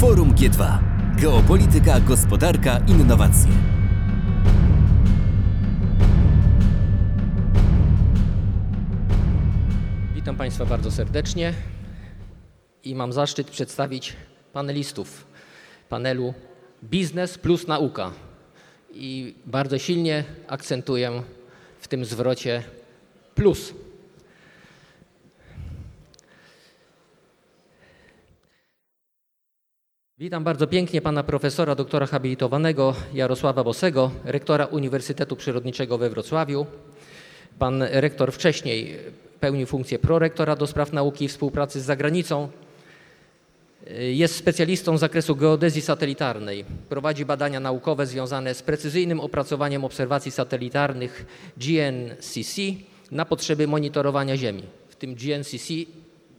[0.00, 0.78] Forum G2.
[1.20, 3.50] Geopolityka, gospodarka, innowacje.
[10.14, 11.54] Witam Państwa bardzo serdecznie
[12.84, 14.16] i mam zaszczyt przedstawić
[14.52, 15.26] panelistów
[15.88, 16.34] panelu
[16.84, 18.12] Biznes plus nauka.
[18.92, 21.22] I bardzo silnie akcentuję
[21.80, 22.62] w tym zwrocie
[23.34, 23.74] plus.
[30.20, 36.66] Witam bardzo pięknie pana profesora doktora habilitowanego Jarosława Bosego, rektora Uniwersytetu Przyrodniczego we Wrocławiu.
[37.58, 38.96] Pan rektor wcześniej
[39.40, 42.48] pełnił funkcję prorektora do spraw nauki i współpracy z zagranicą.
[43.98, 46.64] Jest specjalistą z zakresu geodezji satelitarnej.
[46.88, 52.60] Prowadzi badania naukowe związane z precyzyjnym opracowaniem obserwacji satelitarnych GNCC
[53.10, 54.62] na potrzeby monitorowania Ziemi.
[54.88, 55.74] W tym GNCC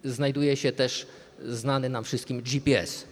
[0.03, 1.07] znajduje się też
[1.45, 3.10] znany nam wszystkim GPS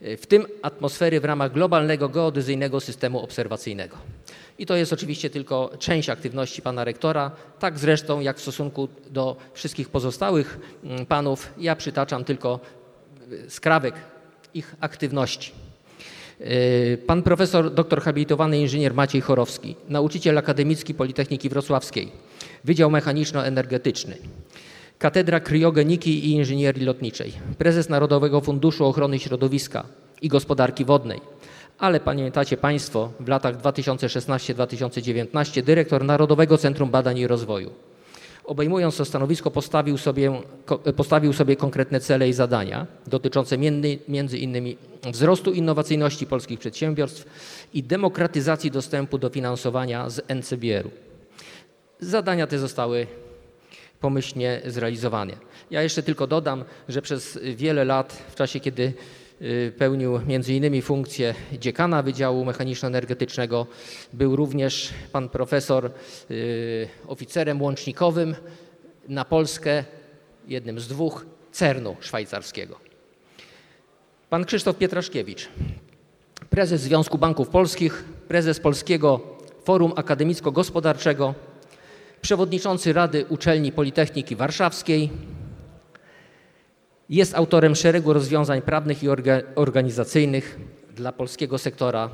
[0.00, 3.96] w tym atmosfery w ramach globalnego geodezyjnego systemu obserwacyjnego.
[4.58, 9.36] I to jest oczywiście tylko część aktywności pana rektora, tak zresztą jak w stosunku do
[9.52, 11.52] wszystkich pozostałych mm, panów.
[11.58, 12.60] Ja przytaczam tylko
[13.32, 13.94] y, skrawek
[14.54, 15.52] ich aktywności.
[16.40, 22.12] Y, Pan profesor doktor habilitowany inżynier Maciej Chorowski, nauczyciel akademicki Politechniki Wrocławskiej,
[22.64, 24.14] Wydział Mechaniczno-Energetyczny,
[24.98, 29.84] Katedra Kryogeniki i Inżynierii Lotniczej, prezes Narodowego Funduszu Ochrony Środowiska
[30.22, 31.20] i Gospodarki Wodnej.
[31.78, 37.70] Ale pamiętacie Państwo, w latach 2016-2019 dyrektor Narodowego Centrum Badań i Rozwoju.
[38.44, 40.32] Obejmując to stanowisko, postawił sobie,
[40.96, 43.58] postawił sobie konkretne cele i zadania dotyczące
[44.08, 44.76] między, innymi
[45.12, 47.24] wzrostu innowacyjności polskich przedsiębiorstw
[47.74, 50.90] i demokratyzacji dostępu do finansowania z NCBR-u.
[52.00, 53.06] Zadania te zostały
[54.04, 55.32] pomyślnie zrealizowane.
[55.70, 58.92] Ja jeszcze tylko dodam, że przez wiele lat, w czasie kiedy
[59.42, 63.66] y, pełnił innymi funkcję dziekana Wydziału Mechaniczno-Energetycznego,
[64.12, 65.90] był również pan profesor
[66.30, 68.34] y, oficerem łącznikowym
[69.08, 69.84] na Polskę,
[70.48, 72.76] jednym z dwóch CERN-u szwajcarskiego.
[74.30, 75.48] Pan Krzysztof Pietraszkiewicz,
[76.50, 79.20] prezes Związku Banków Polskich, prezes Polskiego
[79.64, 81.34] Forum Akademicko-Gospodarczego,
[82.24, 85.10] przewodniczący Rady Uczelni Politechniki Warszawskiej.
[87.08, 89.08] Jest autorem szeregu rozwiązań prawnych i
[89.54, 90.58] organizacyjnych
[90.96, 92.10] dla polskiego sektora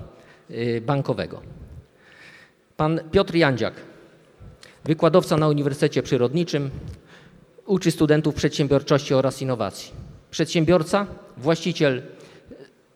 [0.50, 1.40] y, bankowego.
[2.76, 3.74] Pan Piotr Jandziak,
[4.84, 6.70] wykładowca na Uniwersytecie Przyrodniczym,
[7.66, 9.92] uczy studentów przedsiębiorczości oraz innowacji.
[10.30, 11.06] Przedsiębiorca,
[11.36, 12.02] właściciel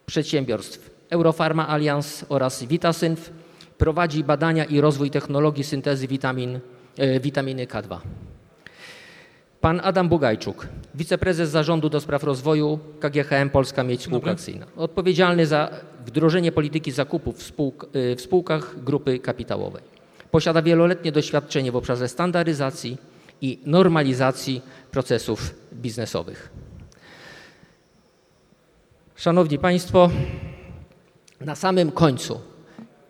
[0.06, 3.30] przedsiębiorstw Eurofarma Alliance oraz Vitasynf,
[3.78, 6.60] prowadzi badania i rozwój technologii syntezy witamin
[7.20, 7.98] witaminy K2.
[9.60, 14.66] Pan Adam Bugajczuk, wiceprezes zarządu do spraw rozwoju KGHM Polska Miedź Spółka Akcyjna.
[14.76, 15.70] Odpowiedzialny za
[16.06, 19.82] wdrożenie polityki zakupów w, spółk, e, w spółkach grupy kapitałowej.
[20.30, 22.98] Posiada wieloletnie doświadczenie w obszarze standaryzacji
[23.40, 26.50] i normalizacji procesów biznesowych.
[29.16, 30.10] Szanowni Państwo,
[31.40, 32.40] na samym końcu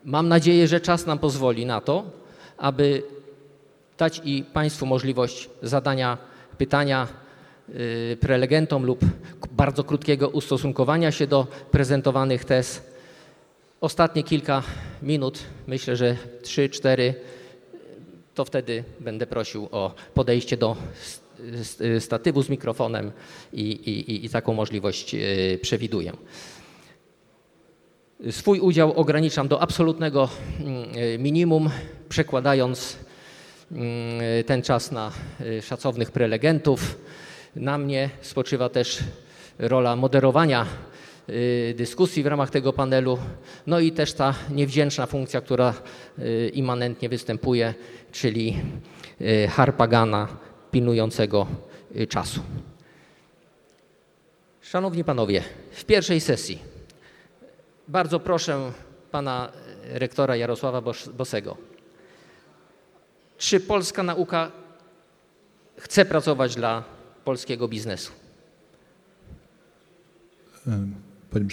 [0.05, 2.05] mam nadzieję, że czas nam pozwoli na to,
[2.59, 3.03] aby
[3.99, 6.19] dać i Państwu możliwość zadania
[6.59, 7.09] pytania
[7.69, 9.01] y, prelegentom lub
[9.51, 12.83] bardzo krótkiego ustosunkowania się do prezentowanych tez.
[13.81, 14.63] Ostatnie kilka
[15.03, 17.15] minut, myślę, że 3-4,
[18.35, 20.77] to wtedy będę prosił o podejście do
[21.99, 23.13] statywu z mikrofonem
[23.53, 26.13] i, i, i taką możliwość y, przewiduję.
[28.31, 30.29] Swój udział ograniczam do absolutnego
[30.61, 31.71] mm, minimum,
[32.09, 33.04] przekładając
[34.47, 36.99] ten czas na y, szacownych prelegentów.
[37.57, 38.99] Na mnie spoczywa też
[39.59, 40.67] rola moderowania
[41.29, 43.19] y, dyskusji w ramach tego panelu,
[43.67, 45.75] no i też ta niewdzięczna funkcja, która
[46.19, 47.75] y, immanentnie występuje,
[48.13, 48.57] czyli
[49.51, 50.29] harpagana
[50.71, 51.47] pilnującego
[52.09, 52.41] czasu.
[54.61, 56.59] Szanowni Panowie, w pierwszej sesji
[57.89, 58.73] bardzo proszę
[59.11, 59.53] pana
[59.93, 60.83] rektora Jarosława
[61.15, 61.57] Bosego
[63.39, 64.53] czy polska nauka
[65.77, 66.85] chce pracować dla
[67.25, 68.13] polskiego biznesu?
[71.31, 71.47] Panie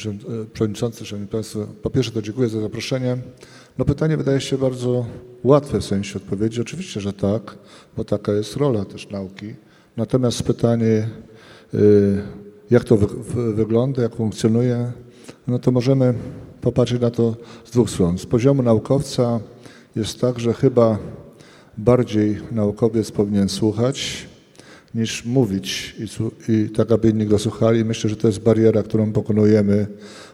[0.54, 3.18] Przewodniczący, Szanowni Państwo, po pierwsze to dziękuję za zaproszenie.
[3.78, 5.06] No pytanie wydaje się bardzo
[5.44, 6.62] łatwe w sensie odpowiedzi.
[6.62, 7.58] Oczywiście, że tak,
[7.98, 9.56] bo taka jest rola też nauki.
[9.98, 11.10] Natomiast pytanie,
[11.74, 12.22] y,
[12.72, 14.92] jak to wy wygląda, jak funkcjonuje,
[15.48, 16.14] no to możemy
[16.62, 17.36] popatrzeć na to
[17.66, 18.18] z dwóch stron.
[18.18, 19.40] Z poziomu naukowca
[19.96, 20.98] jest tak, że chyba
[21.78, 24.28] bardziej naukowiec powinien słuchać
[24.96, 27.86] niż mówić i, i tak, aby inni go słuchali.
[27.86, 29.88] Myślę, że to jest bariera, którą pokonujemy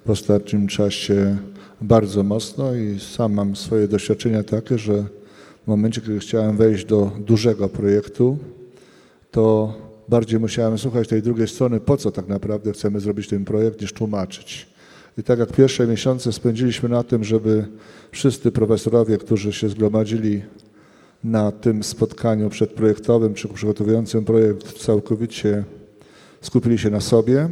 [0.06, 1.38] w ostatnim czasie
[1.81, 5.04] bardzo mocno i sam mam swoje doświadczenia takie, że
[5.63, 8.38] w momencie, kiedy chciałem wejść do dużego projektu,
[9.31, 9.74] to
[10.10, 13.94] bardziej musiałem słuchać tej drugiej strony, po co tak naprawdę chcemy zrobić ten projekt, niż
[13.94, 14.68] tłumaczyć.
[15.18, 17.66] I tak jak pierwsze miesiące spędziliśmy na tym, żeby
[18.12, 20.42] wszyscy profesorowie, którzy się zgromadzili
[21.27, 25.63] na tym spotkaniu przedprojektowym czy przygotowującym projekt, całkowicie
[26.41, 27.50] skupili się na sobie.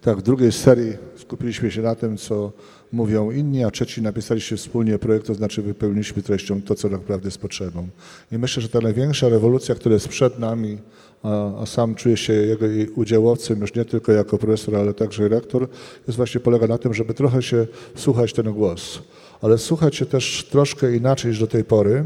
[0.00, 2.52] Tak, w drugiej serii skupiliśmy się na tym, co
[2.92, 7.38] mówią inni, a trzeci napisaliśmy wspólnie projekt, to znaczy wypełniliśmy treścią to, co naprawdę jest
[7.38, 7.88] potrzebą.
[8.32, 10.78] I myślę, że ta największa rewolucja, która jest przed nami,
[11.22, 12.66] a, a sam czuję się jego
[12.96, 15.68] udziałowcem już nie tylko jako profesor, ale także rektor,
[16.06, 18.98] jest właśnie polega na tym, żeby trochę się słuchać ten głos.
[19.42, 22.04] Ale słuchać się też troszkę inaczej niż do tej pory,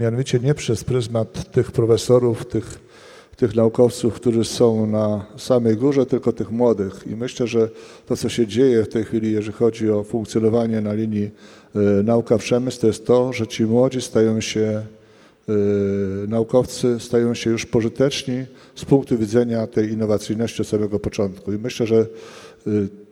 [0.00, 2.90] mianowicie nie przez pryzmat tych profesorów, tych
[3.40, 7.04] tych naukowców, którzy są na samej górze, tylko tych młodych.
[7.06, 7.68] I myślę, że
[8.06, 11.30] to, co się dzieje w tej chwili, jeżeli chodzi o funkcjonowanie na linii
[11.74, 15.52] e, nauka-przemysł, to jest to, że ci młodzi stają się, e,
[16.28, 18.44] naukowcy stają się już pożyteczni
[18.74, 21.52] z punktu widzenia tej innowacyjności od samego początku.
[21.52, 22.70] I myślę, że e,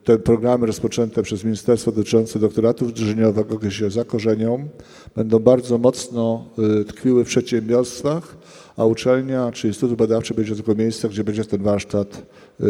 [0.08, 2.86] te programy rozpoczęte przez ministerstwo dotyczące doktoratu
[3.60, 4.68] gdzie się zakorzenią,
[5.16, 6.44] będą bardzo mocno
[6.80, 8.36] e, tkwiły w przedsiębiorstwach,
[8.76, 12.22] a uczelnia czy Instytut Badawczy będzie tylko miejscem, gdzie będzie ten warsztat
[12.60, 12.64] y,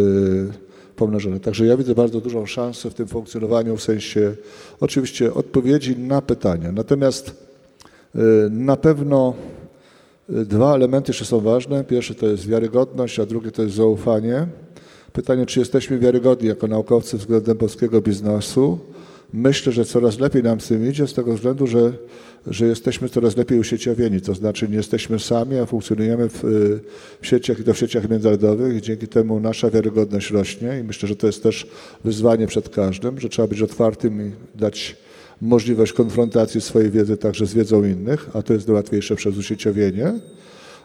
[0.97, 1.41] pomnożony.
[1.41, 4.35] Także ja widzę bardzo dużą szansę w tym funkcjonowaniu w sensie
[4.81, 6.73] oczywiście odpowiedzi na pytania.
[6.73, 7.29] Natomiast
[8.15, 8.19] y,
[8.51, 9.35] na pewno
[10.31, 11.85] y, dwa elementy jeszcze są ważne.
[11.85, 14.47] Pierwszy to jest wiarygodność, a drugie to jest zaufanie.
[15.19, 18.79] Pytanie, czy jesteśmy wiarygodni jako naukowcy względem polskiego biznesu.
[19.33, 21.93] Myślę, że coraz lepiej nam z tym idzie z tego względu, że,
[22.47, 26.41] że jesteśmy coraz lepiej usieciowieni, to znaczy nie jesteśmy sami, a funkcjonujemy w,
[27.21, 31.09] w sieciach i to w sieciach międzynarodowych i dzięki temu nasza wiarygodność rośnie i myślę,
[31.09, 31.67] że to jest też
[32.05, 34.97] wyzwanie przed każdym, że trzeba być otwartym i dać
[35.41, 40.15] możliwość konfrontacji swojej wiedzy także z wiedzą innych, a to jest łatwiejsze przez usieciowienie.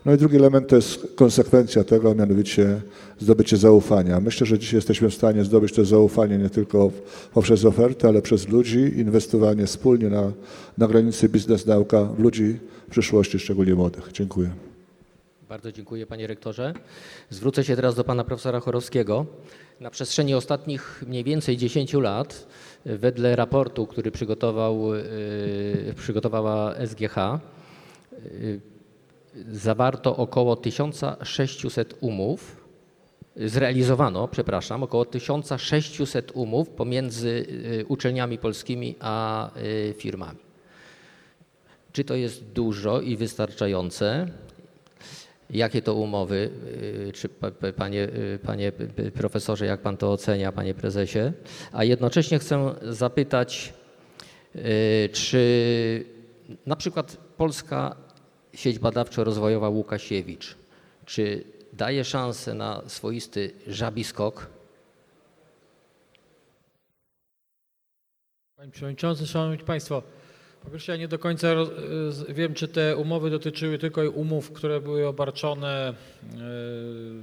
[0.06, 2.82] No i drugi element to jest konsekwencja tego, a mianowicie
[3.20, 4.20] zdobycie zaufania.
[4.20, 6.92] Myślę, że dzisiaj jesteśmy w stanie zdobyć to zaufanie nie tylko
[7.34, 10.32] poprzez ofertę, ale przez ludzi, inwestowanie wspólnie na,
[10.78, 14.10] na granicy biznes-nauka w ludzi w przyszłości, szczególnie młodych.
[14.14, 14.50] Dziękuję.
[15.50, 16.74] Bardzo dziękuję panie rektorze.
[17.30, 19.26] Zwrócę się teraz do pana profesora Chorowskiego.
[19.80, 22.48] Na przestrzeni ostatnich mniej więcej 10 lat,
[22.86, 27.18] wedle raportu, który przygotował, y, przygotowała SGH,
[28.14, 28.73] y,
[29.52, 32.64] zawarto około 1600 umów,
[33.36, 37.46] zrealizowano, przepraszam, około 1600 umów pomiędzy
[37.82, 40.40] y, uczelniami polskimi a y, firmami.
[41.92, 44.28] Czy to jest dużo i wystarczające?
[45.50, 46.50] Jakie to umowy,
[47.08, 48.08] y, czy pa- pa- panie,
[48.46, 48.72] panie
[49.14, 51.20] profesorze, jak pan to ocenia, panie prezesie?
[51.72, 53.74] A jednocześnie chcę zapytać,
[55.12, 56.06] czy
[56.66, 57.96] na przykład Polska
[58.54, 60.56] Sieć Badawczo-Rozwojowa Łukasiewicz,
[61.06, 64.50] czy daje szansę na swoisty żabi skok?
[68.56, 70.04] Panie Przewodniczący, Szanowni Państwo,
[70.64, 71.48] po pierwsze ja nie do końca
[72.30, 75.94] wiem, czy te umowy dotyczyły tylko umów, które były obarczone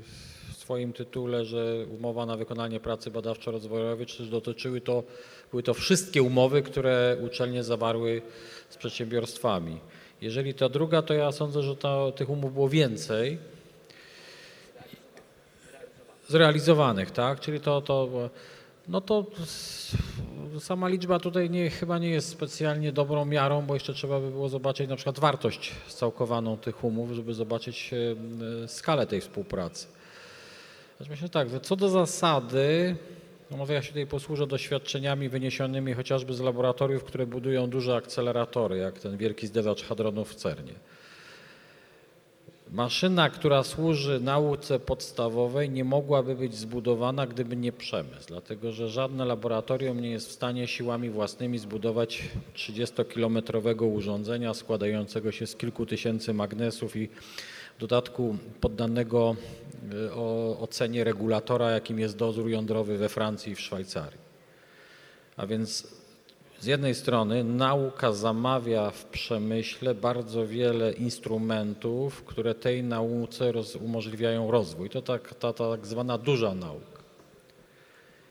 [0.02, 0.29] w
[0.70, 5.02] swoim tytule, że umowa na wykonanie pracy badawczo-rozwojowej, czy dotyczyły to,
[5.50, 8.22] były to wszystkie umowy, które uczelnie zawarły
[8.68, 9.80] z przedsiębiorstwami.
[10.22, 13.38] Jeżeli to druga, to ja sądzę, że to, tych umów było więcej
[16.28, 17.40] zrealizowanych, tak?
[17.40, 18.08] Czyli to, to
[18.88, 19.26] no to
[20.60, 24.48] sama liczba tutaj nie, chyba nie jest specjalnie dobrą miarą, bo jeszcze trzeba by było
[24.48, 27.90] zobaczyć na przykład wartość scałkowaną tych umów, żeby zobaczyć
[28.66, 29.99] skalę tej współpracy.
[31.08, 32.96] Myślę tak, co do zasady,
[33.50, 38.76] no może ja się tutaj posłużę doświadczeniami wyniesionymi chociażby z laboratoriów, które budują duże akceleratory,
[38.76, 40.74] jak ten wielki zdewacz hadronów w CERNie.
[42.70, 49.24] Maszyna, która służy nauce podstawowej, nie mogłaby być zbudowana, gdyby nie przemysł, dlatego że żadne
[49.24, 52.22] laboratorium nie jest w stanie siłami własnymi zbudować
[52.54, 57.08] 30-kilometrowego urządzenia składającego się z kilku tysięcy magnesów i
[57.80, 59.36] dodatku poddanego
[60.14, 64.18] o ocenie regulatora, jakim jest dozór jądrowy we Francji i w Szwajcarii.
[65.36, 65.86] A więc
[66.60, 74.50] z jednej strony nauka zamawia w przemyśle bardzo wiele instrumentów, które tej nauce roz, umożliwiają
[74.50, 74.90] rozwój.
[74.90, 76.89] To tak, ta, ta tak zwana duża nauka.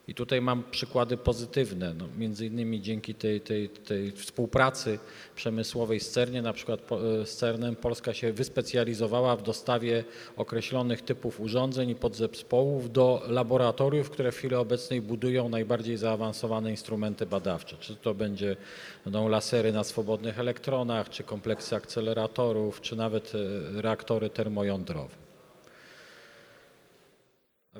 [0.10, 5.00] I tutaj mam przykłady pozytywne, no, między innymi dzięki tej, tej, tej współpracy
[5.36, 10.04] przemysłowej z CERNie, na przykład e, z CERNem Polska się wyspecjalizowała w dostawie
[10.38, 17.26] określonych typów urządzeń i podzespołów do laboratoriów, które w chwili obecnej budują najbardziej zaawansowane instrumenty
[17.26, 17.78] badawcze.
[17.80, 18.56] Czy to będzie,
[19.04, 25.29] będą lasery na swobodnych elektronach, czy kompleksy akceleratorów, czy nawet e, reaktory termojądrowe.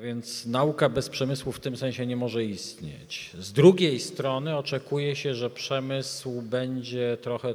[0.00, 3.30] Więc nauka bez przemysłu w tym sensie nie może istnieć.
[3.38, 7.54] Z drugiej strony oczekuje się, że przemysł będzie trochę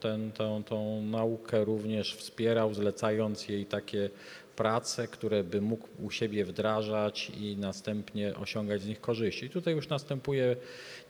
[0.00, 4.10] ten, tą, tą naukę również wspierał, zlecając jej takie
[4.56, 9.46] prace, które by mógł u siebie wdrażać i następnie osiągać z nich korzyści.
[9.46, 10.56] I tutaj już następuje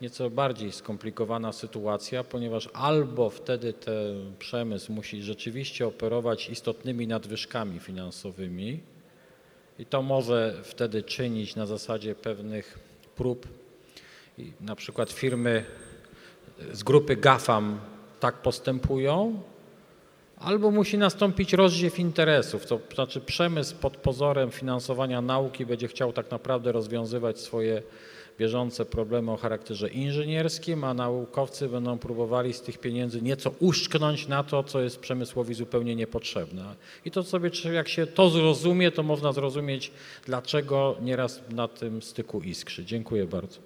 [0.00, 8.80] nieco bardziej skomplikowana sytuacja, ponieważ albo wtedy ten przemysł musi rzeczywiście operować istotnymi nadwyżkami finansowymi,
[9.78, 12.78] i to może wtedy czynić na zasadzie pewnych
[13.16, 13.46] prób.
[14.38, 15.64] I na przykład firmy
[16.72, 17.80] z grupy GAFAM
[18.20, 19.42] tak postępują,
[20.36, 26.30] albo musi nastąpić rozdziew interesów, to znaczy przemysł pod pozorem finansowania nauki będzie chciał tak
[26.30, 27.82] naprawdę rozwiązywać swoje
[28.38, 34.44] bieżące problemy o charakterze inżynierskim, a naukowcy będą próbowali z tych pieniędzy nieco uszczknąć na
[34.44, 36.74] to, co jest przemysłowi zupełnie niepotrzebne.
[37.04, 39.90] I to sobie, jak się to zrozumie, to można zrozumieć,
[40.26, 42.84] dlaczego nieraz na tym styku iskrzy.
[42.84, 43.58] Dziękuję bardzo.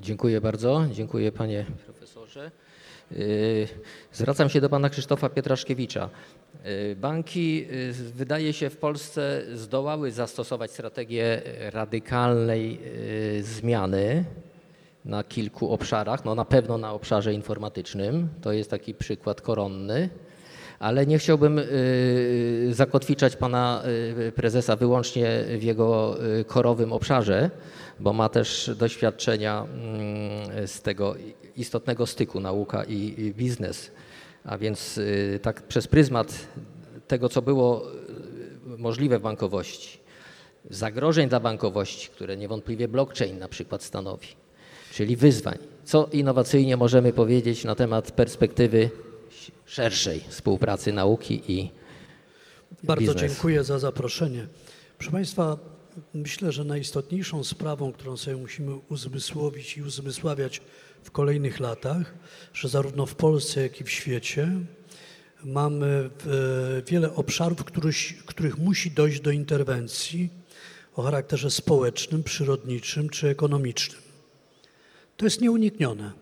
[0.00, 0.86] Dziękuję bardzo.
[0.92, 2.50] Dziękuję panie profesorze.
[3.16, 3.68] Yy,
[4.12, 6.08] Zwracam się do pana Krzysztofa Pietraszkiewicza.
[6.64, 11.42] Yy, Banki, yy, wydaje się, w Polsce zdołały zastosować strategię
[11.72, 12.80] radykalnej
[13.40, 14.24] zmiany
[15.04, 16.24] na kilku obszarach.
[16.24, 18.28] No na pewno na obszarze informatycznym.
[18.40, 20.08] To jest taki przykład koronny.
[20.78, 21.60] Ale nie chciałbym
[22.70, 23.82] zakotwiczać pana
[24.34, 26.16] prezesa wyłącznie w jego
[26.46, 27.50] korowym obszarze,
[28.00, 31.14] bo ma też doświadczenia mm, z tego
[31.56, 33.90] istotnego styku nauka i biznes.
[34.44, 36.46] A więc y, tak przez pryzmat
[37.08, 37.92] tego, co było
[38.74, 39.98] y, możliwe w bankowości,
[40.70, 44.28] zagrożeń dla bankowości, które niewątpliwie blockchain na przykład stanowi,
[44.92, 45.58] czyli wyzwań.
[45.84, 48.90] Co innowacyjnie możemy powiedzieć na temat perspektywy
[49.64, 51.70] szerszej współpracy nauki i
[52.82, 54.46] Bardzo dziękuję za zaproszenie.
[54.98, 55.58] Proszę Państwa,
[56.14, 60.60] myślę, że najistotniejszą sprawą, którą sobie musimy uzmysłowić i uzmysławiać
[61.02, 62.14] w kolejnych latach,
[62.54, 64.50] że zarówno w Polsce, jak i w świecie
[65.44, 67.96] mamy e, wiele obszarów, których,
[68.26, 70.30] których musi dojść do interwencji
[70.94, 74.02] o charakterze społecznym, przyrodniczym czy ekonomicznym.
[75.16, 76.12] To jest nieuniknione,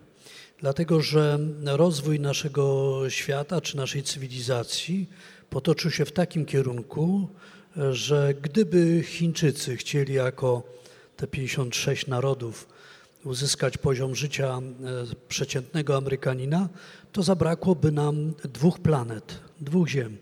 [0.59, 5.11] dlatego że rozwój naszego świata czy naszej cywilizacji
[5.51, 7.29] potoczył się w takim kierunku,
[7.93, 10.63] że gdyby Chińczycy chcieli jako
[11.17, 12.69] te 56 narodów
[13.25, 14.61] uzyskać poziom życia e,
[15.29, 16.69] przeciętnego Amerykanina,
[17.13, 20.17] to zabrakłoby nam dwóch planet, dwóch ziem.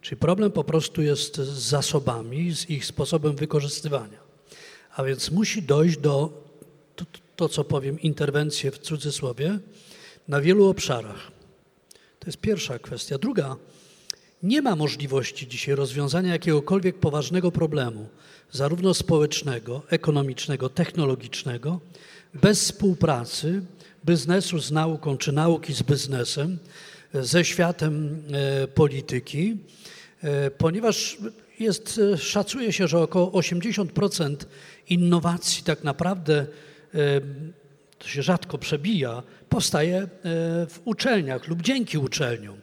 [0.00, 4.18] Czyli problem po prostu jest z zasobami, z ich sposobem wykorzystywania.
[4.96, 6.42] A więc musi dojść do,
[6.96, 7.04] to,
[7.36, 9.58] to co powiem, interwencje w cudzysłowie,
[10.28, 11.30] na wielu obszarach.
[12.18, 13.18] To jest pierwsza kwestia.
[13.18, 13.56] Druga,
[14.42, 18.08] nie ma możliwości dzisiaj rozwiązania jakiegokolwiek poważnego problemu,
[18.52, 21.80] zarówno społecznego, ekonomicznego, technologicznego,
[22.34, 23.62] bez współpracy
[24.06, 26.58] biznesu z nauką czy nauki z biznesem,
[27.14, 29.56] ze światem e, polityki,
[30.22, 31.18] e, ponieważ
[31.60, 34.46] jest, e, szacuje się, że około 80%
[34.88, 36.46] innowacji tak naprawdę
[37.98, 40.08] to się rzadko przebija, powstaje
[40.68, 42.56] w uczelniach lub dzięki uczelniom.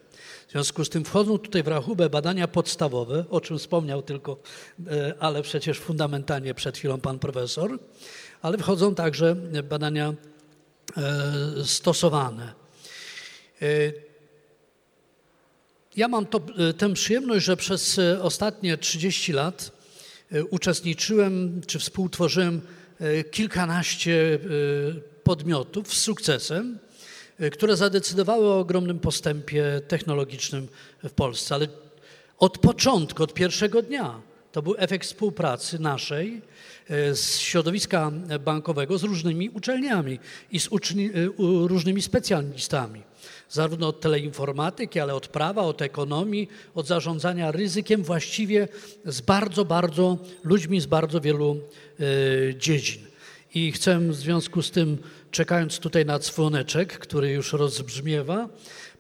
[0.56, 4.38] Związku z tym wchodzą tutaj w rachubę badania podstawowe, o czym wspomniał tylko,
[4.88, 7.80] e, ale przecież fundamentalnie przed chwilą pan profesor,
[8.42, 9.36] ale wchodzą także
[9.70, 10.14] badania
[10.98, 11.04] e,
[11.64, 12.54] stosowane.
[13.62, 13.66] E,
[15.96, 16.42] Ja mam to,
[16.78, 19.72] tę przyjemność, że przez ostatnie 30 lat
[20.50, 22.62] uczestniczyłem czy współtworzyłem
[23.32, 24.40] kilkanaście
[25.24, 26.80] podmiotów z sukcesem,
[27.52, 30.68] które zadecydowały o ogromnym postępie technologicznym
[31.04, 31.56] w Polsce.
[31.56, 31.68] Ale
[32.40, 36.42] od początku, od pierwszego dnia to był efekt współpracy naszej
[36.90, 38.12] e, z środowiska
[38.46, 40.20] bankowego z różnymi uczelniami
[40.52, 43.02] i z uczni, u- różnymi specjalistami.
[43.50, 48.68] Zarówno od teleinformatyki, ale od prawa, od ekonomii, od zarządzania ryzykiem, właściwie
[49.06, 51.60] z bardzo, bardzo ludźmi z bardzo wielu
[52.58, 53.02] dziedzin.
[53.56, 54.98] I chcę w związku z tym,
[55.36, 58.50] czekając tutaj na dzwoneczek, który już rozbrzmiewa,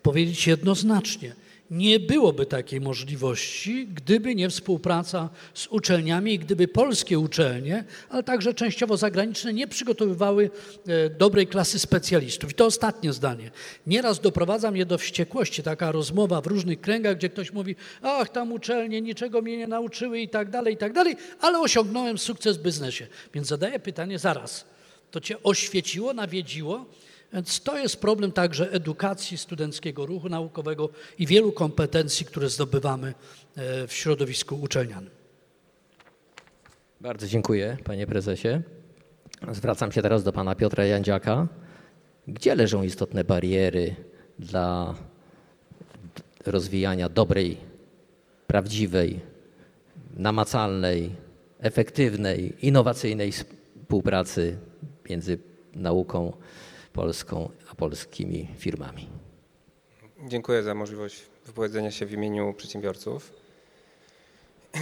[0.01, 1.35] powiedzieć jednoznacznie:
[1.71, 8.53] Nie byłoby takiej możliwości, gdyby nie współpraca z uczelniami i gdyby polskie uczelnie, ale także
[8.53, 10.49] częściowo zagraniczne, nie przygotowywały
[10.87, 12.51] e, dobrej klasy specjalistów.
[12.51, 13.51] I to ostatnie zdanie.
[13.87, 18.51] Nieraz doprowadza mnie do wściekłości taka rozmowa w różnych kręgach, gdzie ktoś mówi, ach, tam
[18.51, 22.61] uczelnie niczego mnie nie nauczyły i tak dalej, i tak dalej, ale osiągnąłem sukces w
[22.61, 23.07] biznesie.
[23.33, 24.74] Więc zadaję pytanie zaraz.
[25.11, 26.85] To cię oświeciło, nawiedziło?
[27.33, 33.13] Więc to jest problem także edukacji studenckiego ruchu naukowego i wielu kompetencji, które zdobywamy
[33.55, 35.09] e, w środowisku uczelnianym.
[37.01, 38.61] Bardzo dziękuję, panie prezesie.
[39.51, 41.47] Zwracam się teraz do pana Piotra Jandziaka.
[42.27, 43.95] Gdzie leżą istotne bariery
[44.39, 44.95] dla
[46.45, 47.57] rozwijania dobrej,
[48.47, 49.19] prawdziwej,
[50.17, 51.15] namacalnej,
[51.59, 54.57] efektywnej, innowacyjnej współpracy
[55.09, 55.37] między
[55.73, 56.33] nauką
[56.93, 59.09] polską a polskimi firmami?
[60.27, 63.33] Dziękuję za możliwość wypowiedzenia się w imieniu przedsiębiorców.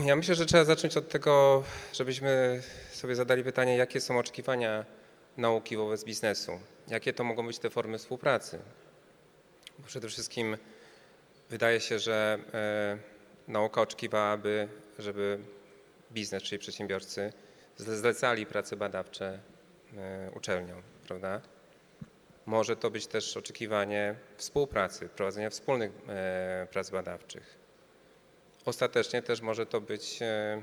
[0.05, 1.63] Ja myślę, że trzeba zacząć od tego,
[1.93, 2.61] żebyśmy
[2.91, 4.85] sobie zadali pytanie, jakie są oczekiwania
[5.37, 6.51] nauki wobec biznesu.
[6.87, 8.59] Jakie to mogą być te formy współpracy?
[9.79, 10.57] Bo przede wszystkim
[11.49, 12.97] wydaje się, że e,
[13.51, 14.67] nauka oczekiwałaby,
[14.99, 15.39] żeby
[16.11, 17.33] biznes, czyli przedsiębiorcy,
[17.79, 19.39] zle- zlecali prace badawcze
[19.97, 21.41] e, uczelniom, prawda?
[22.45, 27.57] Może to być też oczekiwanie współpracy, prowadzenia wspólnych e, prac badawczych.
[28.65, 30.61] Ostatecznie też może to być e,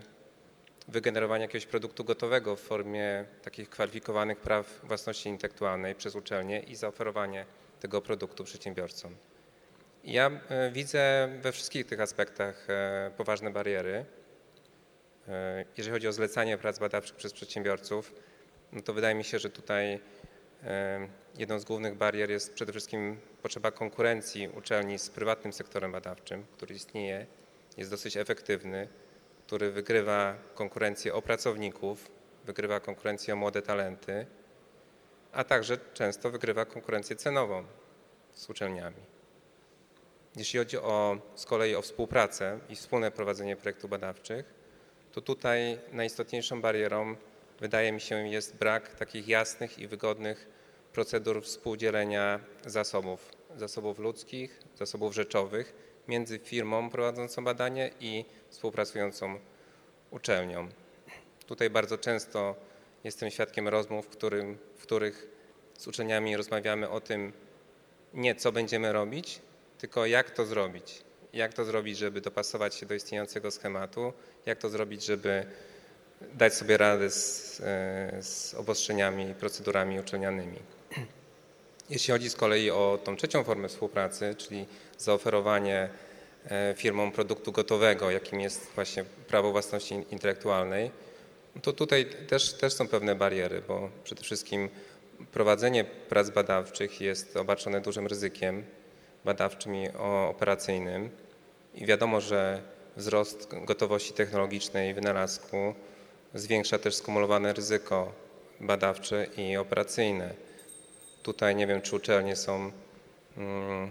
[0.88, 7.46] wygenerowanie jakiegoś produktu gotowego w formie takich kwalifikowanych praw własności intelektualnej przez uczelnię i zaoferowanie
[7.80, 9.16] tego produktu przedsiębiorcom.
[10.04, 10.30] Ja
[10.72, 12.66] widzę we wszystkich tych aspektach
[13.16, 14.04] poważne bariery.
[15.76, 18.14] Jeżeli chodzi o zlecanie prac badawczych przez przedsiębiorców,
[18.72, 20.00] no to wydaje mi się, że tutaj
[20.64, 21.08] e,
[21.38, 26.74] jedną z głównych barier jest przede wszystkim potrzeba konkurencji uczelni z prywatnym sektorem badawczym, który
[26.74, 27.26] istnieje,
[27.76, 28.88] jest dosyć efektywny,
[29.46, 32.10] który wygrywa konkurencję o pracowników,
[32.44, 34.26] wygrywa konkurencję o młode talenty,
[35.32, 37.64] a także często wygrywa konkurencję cenową
[38.32, 39.02] z uczelniami.
[40.36, 44.54] Jeśli chodzi o, z kolei o współpracę i wspólne prowadzenie projektów badawczych,
[45.12, 47.16] to tutaj najistotniejszą barierą
[47.60, 50.48] wydaje mi się jest brak takich jasnych i wygodnych
[50.92, 55.74] procedur współdzielenia zasobów, zasobów ludzkich, zasobów rzeczowych
[56.08, 59.38] między firmą prowadzącą badanie i współpracującą
[60.10, 60.68] uczelnią.
[61.46, 62.54] Tutaj bardzo często
[63.04, 65.28] jestem świadkiem rozmów, w, którym, w których
[65.78, 67.32] z uczelniami rozmawiamy o tym,
[68.14, 69.40] nie co będziemy robić,
[69.78, 71.02] tylko jak to zrobić.
[71.32, 74.12] Jak to zrobić, żeby dopasować się do istniejącego schematu,
[74.46, 75.46] jak to zrobić, żeby
[76.34, 80.58] dać sobie radę z, e, z obostrzeniami i procedurami uczelnianymi.
[81.90, 84.66] Jeśli chodzi z kolei o tą trzecią formę współpracy, czyli
[84.98, 85.88] zaoferowanie
[86.50, 90.90] e, firmom produktu gotowego, jakim jest właśnie prawo własności intelektualnej,
[91.62, 94.68] to tutaj też, też są pewne bariery, bo przede wszystkim
[95.32, 98.64] prowadzenie prac badawczych jest obarczone dużym ryzykiem
[99.24, 99.88] badawczym i
[100.28, 101.10] operacyjnym
[101.74, 102.62] i wiadomo, że
[102.96, 105.74] wzrost gotowości technologicznej wynalazku
[106.34, 108.12] zwiększa też skumulowane ryzyko
[108.60, 110.34] badawcze i operacyjne.
[111.22, 112.70] Tutaj nie wiem, czy uczelnie są
[113.36, 113.90] mm,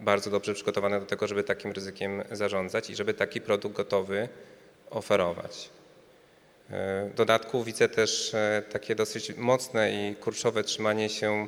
[0.00, 4.28] bardzo dobrze przygotowane do tego, żeby takim ryzykiem zarządzać i żeby taki produkt gotowy
[4.90, 5.70] oferować.
[6.70, 11.46] E, W dodatku widzę też e, takie dosyć mocne i kurczowe trzymanie się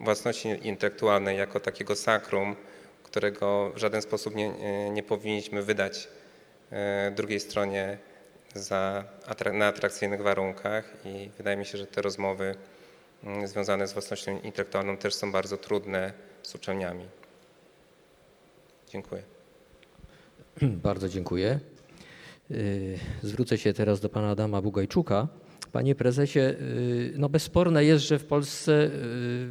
[0.00, 2.56] własności intelektualnej jako takiego sakrum,
[3.02, 6.08] którego w żaden sposób nie, nie- nie powinniśmy wydać
[6.72, 7.98] e, drugiej stronie
[8.54, 9.04] za,
[9.52, 12.54] na atrakcyjnych warunkach i wydaje mi się, że te rozmowy
[13.24, 16.12] mm, związane z własnością intelektualną też są bardzo trudne
[16.42, 17.04] z uczelniami.
[18.88, 19.22] Dziękuję.
[20.88, 21.60] Bardzo dziękuję.
[22.50, 25.28] Y, Zwrócę się teraz do pana Adama Bugajczuka.
[25.72, 28.90] Panie prezesie, y, no bezsporne jest, że w Polsce y,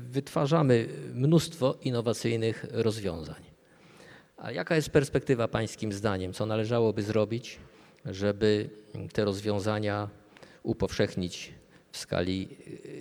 [0.10, 3.44] wytwarzamy mnóstwo innowacyjnych rozwiązań.
[4.38, 6.34] A jaka jest perspektywa pańskim zdaniem?
[6.34, 7.60] Co należałoby zrobić,
[8.06, 8.70] żeby
[9.14, 10.10] te rozwiązania
[10.64, 11.54] upowszechnić
[11.92, 12.48] w skali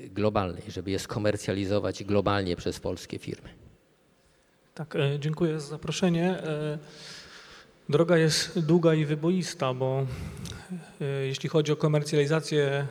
[0.07, 3.49] y, globalnej, żeby je skomercjalizować globalnie przez polskie firmy?
[4.75, 6.31] Tak, e, dziękuję za zaproszenie.
[6.31, 6.79] E,
[7.89, 10.07] Droga jest długa i wyboista, bo
[11.01, 12.87] e, jeśli chodzi o komercjalizację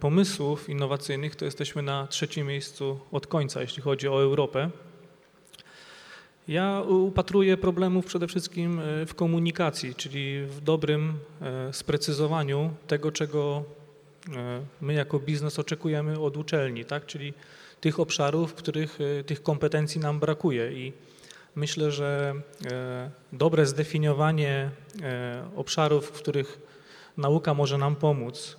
[0.00, 4.70] pomysłów innowacyjnych, to jesteśmy na trzecim miejscu od końca, jeśli chodzi o Europę.
[6.48, 13.64] Ja upatruję problemów przede wszystkim e, w komunikacji, czyli w dobrym e, sprecyzowaniu tego, czego
[14.36, 17.06] e, my jako biznes oczekujemy od uczelni, tak?
[17.06, 17.34] czyli
[17.80, 20.72] tych obszarów, w których tych kompetencji nam brakuje.
[20.72, 20.92] I
[21.56, 22.34] Myślę, że
[23.32, 24.70] dobre zdefiniowanie
[25.56, 26.60] obszarów, w których
[27.16, 28.56] nauka może nam pomóc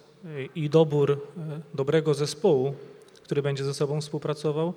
[0.56, 1.28] i dobór
[1.74, 2.76] dobrego zespołu,
[3.24, 4.74] który będzie ze sobą współpracował,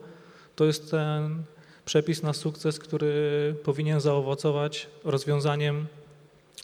[0.57, 1.42] to jest ten
[1.85, 5.87] przepis na sukces, który powinien zaowocować rozwiązaniem,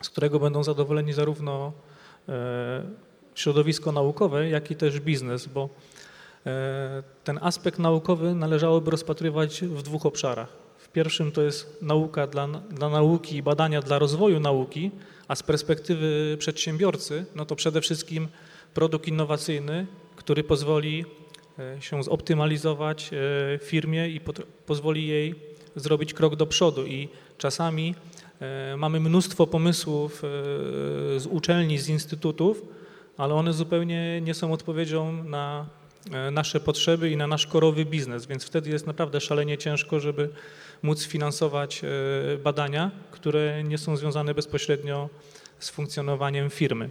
[0.03, 1.73] z którego będą zadowoleni zarówno
[2.29, 2.83] e,
[3.35, 5.69] środowisko naukowe, jak i też biznes, bo
[6.47, 10.49] e, ten aspekt naukowy należałoby rozpatrywać w dwóch obszarach.
[10.79, 14.91] W pierwszym to jest nauka dla, dla nauki i badania dla rozwoju nauki,
[15.29, 18.29] a z perspektywy przedsiębiorcy, no to przede wszystkim
[18.75, 21.05] produkt innowacyjny, który pozwoli
[21.81, 24.21] się zoptymalizować e, firmie i
[24.67, 25.35] pozwoli jej
[25.77, 26.87] zrobić krok do przodu.
[26.87, 27.95] I czasami
[28.41, 30.29] e, mamy mnóstwo pomysłów e,
[31.21, 32.63] z uczelni, z instytutów,
[33.17, 35.67] ale one zupełnie nie są odpowiedzią na
[36.13, 40.29] e, nasze potrzeby i na nasz korowy biznes, więc wtedy jest naprawdę szalenie ciężko, żeby
[40.83, 41.89] móc finansować e,
[42.39, 45.09] badania, które nie są związane bezpośrednio
[45.59, 46.91] z funkcjonowaniem firmy.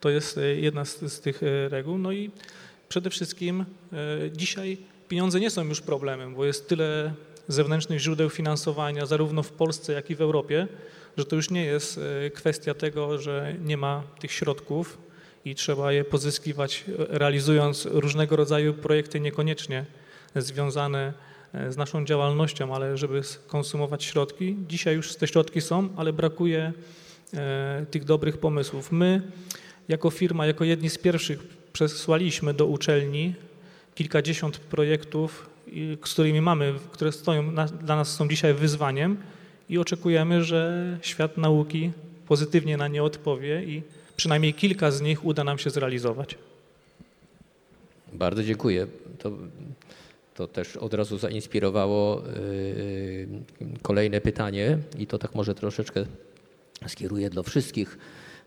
[0.00, 1.98] To jest e, jedna z, z tych e, reguł.
[1.98, 2.30] No i
[2.88, 7.14] przede wszystkim e, dzisiaj pieniądze nie są już problemem, bo jest tyle
[7.48, 10.68] zewnętrznych źródeł finansowania, zarówno w Polsce, jak i w Europie,
[11.16, 14.98] że to już nie jest e, kwestia tego, że nie ma tych środków
[15.44, 19.84] i trzeba je pozyskiwać, realizując różnego rodzaju projekty, niekoniecznie
[20.36, 21.12] związane
[21.52, 24.56] e, z naszą działalnością, ale żeby konsumować środki.
[24.68, 26.72] Dzisiaj już te środki są, ale brakuje
[27.90, 28.92] tych dobrych pomysłów.
[28.92, 29.22] My,
[29.88, 33.34] jako firma, jako jedni z pierwszych przesłaliśmy do uczelni
[33.94, 35.50] kilkadziesiąt projektów,
[36.04, 39.16] z którymi mamy, które stoją, dla nas są dzisiaj wyzwaniem
[39.68, 41.92] i oczekujemy, że świat nauki
[42.28, 43.82] pozytywnie na nie odpowie i
[44.16, 46.38] przynajmniej kilka z nich uda nam się zrealizować.
[48.12, 48.86] Bardzo dziękuję.
[49.18, 49.32] To,
[50.34, 52.22] to też od razu zainspirowało
[53.60, 56.06] yy, kolejne pytanie i to tak może troszeczkę
[56.86, 57.98] skieruję do wszystkich,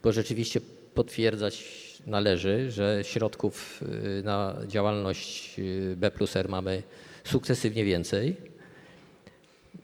[0.04, 0.62] bo rzeczywiście
[0.94, 6.84] potwierdzać należy, że środków yy, na działalność yy, B plus R mamy
[7.24, 8.36] sukcesywnie więcej.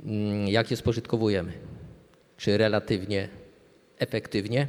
[0.06, 1.52] Mm, Jak je spożytkowujemy?
[2.38, 3.30] Czy relatywnie
[4.00, 4.68] efektywnie?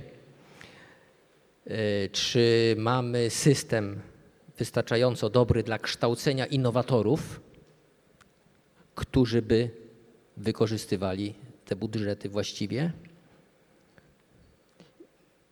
[1.66, 1.74] Yy,
[2.12, 4.00] Czy mamy system
[4.58, 7.40] wystarczająco dobry dla kształcenia innowatorów,
[8.94, 9.70] którzy by
[10.36, 12.92] wykorzystywali te budżety właściwie?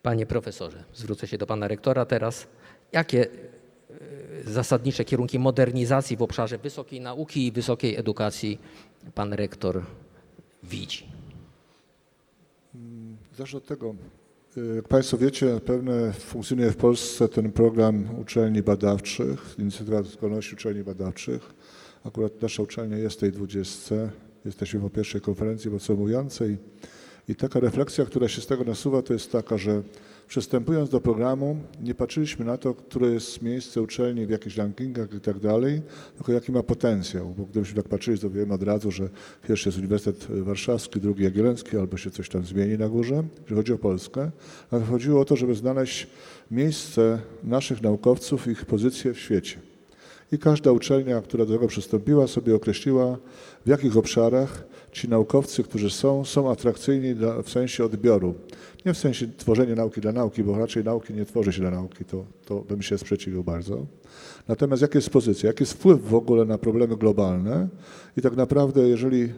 [0.05, 2.47] Panie profesorze, zwrócę się do pana rektora teraz.
[2.93, 8.59] Jakie e, zasadnicze kierunki modernizacji w obszarze wysokiej nauki i wysokiej edukacji
[9.15, 9.83] pan rektor
[10.63, 11.07] widzi?
[13.37, 13.95] Zacznę od tego.
[14.77, 21.55] Jak Państwo wiecie, zapewne funkcjonuje w Polsce ten program uczelni badawczych, inicjatywa zdolności uczelni badawczych.
[22.05, 24.11] Akurat nasza uczelnia jest w tej dwudziestce.
[24.45, 26.59] Jesteśmy po pierwszej konferencji podsumowującej.
[27.29, 29.83] I taka refleksja, która się z tego nasuwa, to jest taka, że
[30.29, 35.21] przystępując do programu, nie patrzyliśmy na to, które jest miejsce uczelni w jakichś rankingach i
[35.21, 35.83] tak dalej,
[36.17, 37.35] tylko jaki ma potencjał.
[37.39, 39.09] Bo gdybyśmy tak patrzyli, to wiemy od razu, że
[39.49, 43.73] pierwszy jest Uniwersytet Warszawski, drugi Jagielloński, albo się coś tam zmieni na górze, jeżeli chodzi
[43.73, 44.31] o Polskę.
[44.71, 46.07] Ale chodziło o to, żeby znaleźć
[46.51, 49.57] miejsce naszych naukowców, ich pozycję w świecie.
[50.33, 53.19] I każda uczelnia, która do tego przystąpiła, sobie określiła,
[53.67, 58.35] w jakich obszarach ci naukowcy, którzy są, są atrakcyjni dla, w sensie odbioru.
[58.87, 62.05] Nie w sensie tworzenia nauki dla nauki, bo raczej nauki nie tworzy się dla nauki,
[62.05, 63.87] to, to bym się sprzeciwił bardzo.
[64.49, 67.69] Natomiast jaka jest pozycja, jaki jest wpływ w ogóle na problemy globalne
[68.17, 69.29] i tak naprawdę, jeżeli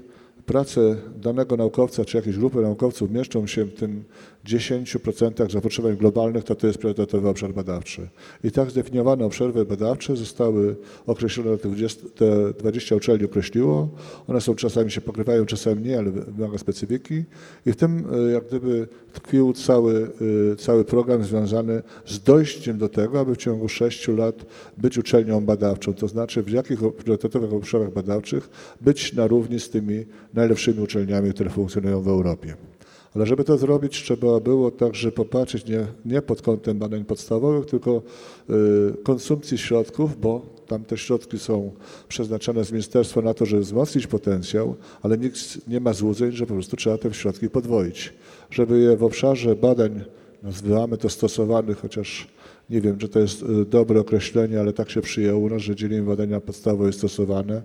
[0.47, 4.05] prace danego naukowca czy jakiejś grupy naukowców mieszczą się w tym
[4.47, 8.09] 10% zapotrzebowań globalnych, to to jest priorytetowy obszar badawczy.
[8.45, 13.89] I tak zdefiniowane obszary badawcze zostały określone, te 20, te 20 uczelni określiło.
[14.27, 17.25] One są czasami się pokrywają, czasami nie, ale wymaga specyfiki.
[17.67, 20.11] I w tym e, jak gdyby tkwił cały,
[20.53, 24.47] e, cały program związany z dojściem do tego, aby w ciągu 6 lat
[24.79, 25.95] być uczelnią badawczą.
[25.95, 28.49] To znaczy w jakich priorytetowych obszarach badawczych
[28.81, 30.05] być na równi z tymi
[30.35, 32.76] najlepszymi uczelniami, które funkcjonują w Europie.
[33.17, 38.03] Ale żeby to zrobić, trzeba było także popatrzeć nie, nie pod kątem badań podstawowych, tylko
[38.51, 41.73] y, konsumpcji środków, bo tam te środki są
[42.09, 46.55] przeznaczone z ministerstwa na to, żeby wzmocnić potencjał, ale nikt nie ma złudzeń, że po
[46.55, 48.15] prostu trzeba te środki podwoić.
[48.51, 50.05] Żeby je w obszarze badań,
[50.43, 52.29] nazywamy to stosowanych, chociaż
[52.71, 55.77] nie wiem, czy to jest y, dobre określenie, ale tak się przyjęło u nas, że
[55.77, 57.63] dzielimy badania podstawowe i stosowane,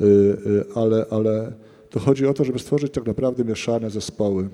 [0.00, 1.52] y, ale, ale
[1.90, 4.48] to chodzi o to, żeby stworzyć tak naprawdę mieszane zespoły.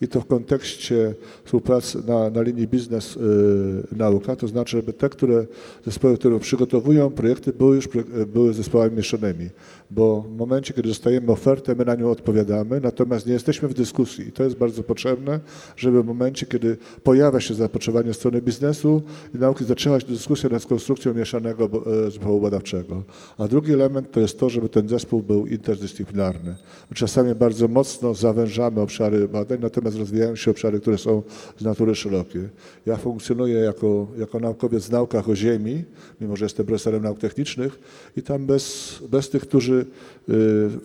[0.00, 5.46] I to w kontekście współpracy na, na linii biznes-nauka, to znaczy, żeby te, które
[5.86, 7.88] zespoły, które przygotowują projekty, były już
[8.26, 9.48] były zespołami mieszanymi,
[9.90, 14.28] bo w momencie, kiedy dostajemy ofertę, my na nią odpowiadamy, natomiast nie jesteśmy w dyskusji
[14.28, 15.40] i to jest bardzo potrzebne,
[15.76, 19.02] żeby w momencie, kiedy pojawia się zapotrzebowanie strony biznesu
[19.34, 23.02] i nauki, zaczęła się dyskusja nad konstrukcją mieszanego e, zespołu badawczego.
[23.38, 26.56] A drugi element to jest to, żeby ten zespół był interdyscyplinarny.
[26.94, 31.22] Czasami bardzo mocno zawężamy obszary badań, natomiast rozwijają się obszary, które są
[31.58, 32.48] z natury szerokie.
[32.86, 35.84] Ja funkcjonuję jako, jako naukowiec w naukach o Ziemi,
[36.20, 37.78] mimo że jestem profesorem nauk technicznych
[38.16, 39.73] i tam bez, bez tych, którzy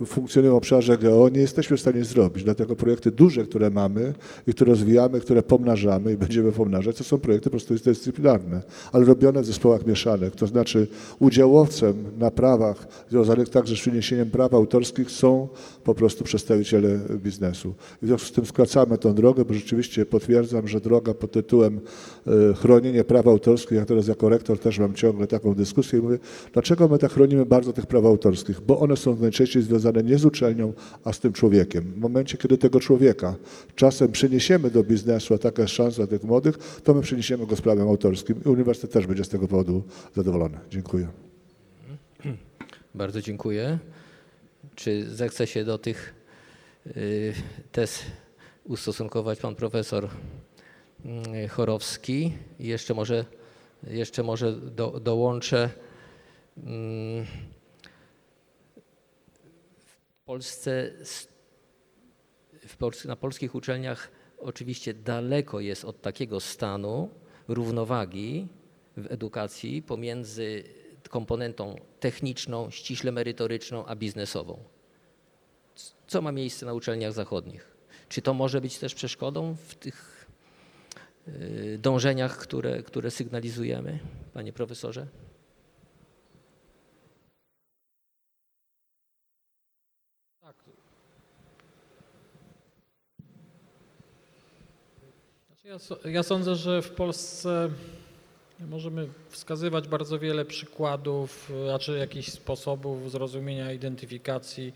[0.01, 2.43] y, funkcjonują w obszarze geo, nie jesteśmy w stanie zrobić.
[2.43, 4.13] Dlatego projekty duże, które mamy
[4.47, 9.05] i które rozwijamy, które pomnażamy i będziemy pomnażać, to są projekty po prostu interdyscyplinarne, ale
[9.05, 10.35] robione w zespołach mieszanych.
[10.35, 10.87] To znaczy
[11.19, 15.47] udziałowcem na prawach związanych także z przyniesieniem praw autorskich są
[15.83, 17.73] po prostu przedstawiciele biznesu.
[18.03, 21.79] I w związku z tym skracamy tą drogę, bo rzeczywiście potwierdzam, że droga pod tytułem
[22.27, 26.19] e, chronienie praw autorskich, ja teraz jako rektor też mam ciągle taką dyskusję i mówię,
[26.53, 28.61] dlaczego my tak chronimy bardzo tych praw autorskich?
[28.61, 31.83] Bo one są najczęściej związane nie z uczelnią, a z tym człowiekiem.
[31.83, 33.35] W momencie, kiedy tego człowieka
[33.75, 37.61] czasem przeniesiemy do biznesu, a taka jest szansa tych młodych, to my przeniesiemy go z
[37.61, 39.83] prawem autorskim i uniwersytet też będzie z tego powodu
[40.15, 40.57] zadowolony.
[40.69, 41.07] Dziękuję.
[42.95, 43.79] Bardzo dziękuję.
[44.75, 46.13] Czy zechce się do tych
[46.87, 47.33] y,
[47.71, 47.99] tez
[48.63, 50.07] ustosunkować pan profesor
[51.05, 52.33] mm, Chorowski?
[52.59, 53.25] Jeszcze może,
[53.87, 55.69] jeszcze może do, dołączę.
[60.29, 60.91] Polsce,
[63.05, 67.09] na polskich uczelniach oczywiście daleko jest od takiego stanu
[67.47, 68.47] równowagi
[68.97, 70.63] w edukacji pomiędzy
[71.09, 74.63] komponentą techniczną, ściśle merytoryczną, a biznesową.
[76.07, 77.77] Co ma miejsce na uczelniach zachodnich?
[78.09, 80.27] Czy to może być też przeszkodą w tych
[81.27, 83.99] y, dążeniach, które, które sygnalizujemy,
[84.33, 85.07] panie profesorze?
[95.58, 97.69] Znaczy Ja, ja sądzę, że w Polsce
[98.59, 104.73] możemy wskazywać bardzo wiele przykładów, y, znaczy jakichś sposobów zrozumienia identyfikacji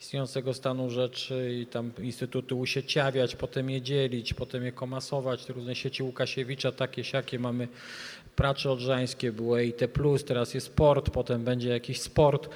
[0.00, 6.02] istniejącego stanu rzeczy i tam instytuty usieciawiać, potem je dzielić, potem je komasować, różne sieci
[6.02, 7.68] Łukasiewicza, takie siakie mamy
[8.36, 9.80] pracze odrzańskie, było EIT+,
[10.26, 12.48] teraz jest sport, potem będzie jakiś sport.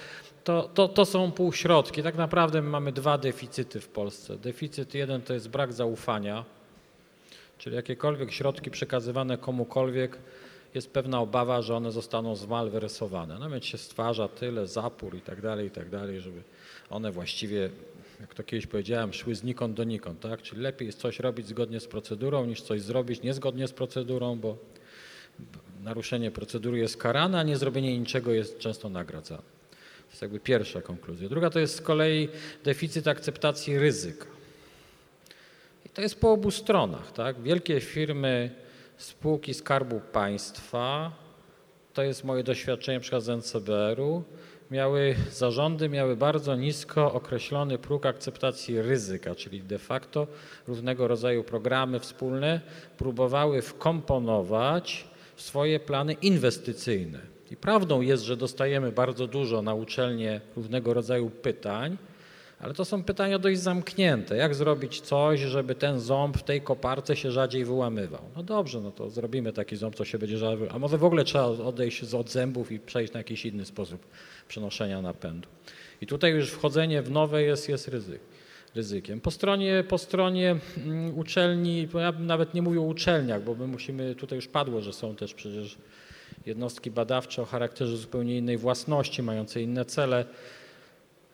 [0.45, 2.03] To, to, to są półśrodki.
[2.03, 4.39] Tak naprawdę my mamy dwa deficyty w Polsce.
[4.39, 6.56] Deficyt jeden to jest brak zaufania,
[7.59, 10.19] Czyli jakiekolwiek środki przekazywane komukolwiek,
[10.77, 13.39] jest pewna obawa, że one zostaną zmalwersowane.
[13.39, 16.43] No więc się stwarza tyle zapór i tak dalej, i tak dalej, żeby
[16.91, 17.71] one właściwie,
[18.21, 20.43] jak to kiedyś powiedziałem, szły znikąd donikąd, tak?
[20.43, 24.57] Czyli lepiej jest coś robić zgodnie z procedurą, niż coś zrobić niezgodnie z procedurą, bo
[25.83, 29.43] naruszenie procedury jest karane, a nie zrobienie niczego jest często nagradzane.
[30.07, 31.29] To jest jakby pierwsza konkluzja.
[31.29, 32.29] Druga to jest z kolei
[32.65, 34.36] deficyt akceptacji ryzyka.
[35.97, 37.13] To jest po obu stronach.
[37.13, 37.43] Tak?
[37.43, 38.51] Wielkie firmy,
[38.97, 41.13] spółki Skarbu Państwa,
[41.95, 44.23] to jest moje doświadczenie przykład z NCBR-u,
[44.71, 50.27] miały zarządy, miały bardzo nisko określony próg akceptacji ryzyka, czyli de facto
[50.69, 52.61] różnego rodzaju programy wspólne
[52.99, 57.21] próbowały wkomponować w swoje plany inwestycyjne.
[57.51, 61.97] I prawdą jest, że dostajemy bardzo dużo na uczelnie różnego rodzaju pytań,
[62.61, 64.37] ale to są pytania dość zamknięte.
[64.37, 68.23] Jak zrobić coś, żeby ten ząb w tej koparce się rzadziej wyłamywał?
[68.37, 70.69] No dobrze, no to zrobimy taki ząb, co się będzie rzadziej.
[70.71, 74.07] A może w ogóle trzeba odejść od zębów i przejść na jakiś inny sposób
[74.49, 75.49] przenoszenia napędu.
[76.01, 78.21] I tutaj już wchodzenie w nowe jest, jest ryzyk,
[78.75, 79.21] ryzykiem.
[79.21, 83.67] Po stronie, po stronie mm, uczelni, ja bym nawet nie mówił o uczelniach, bo my
[83.67, 85.79] musimy, tutaj już padło, że są też przecież
[86.47, 90.25] jednostki badawcze o charakterze zupełnie innej własności, mające inne cele.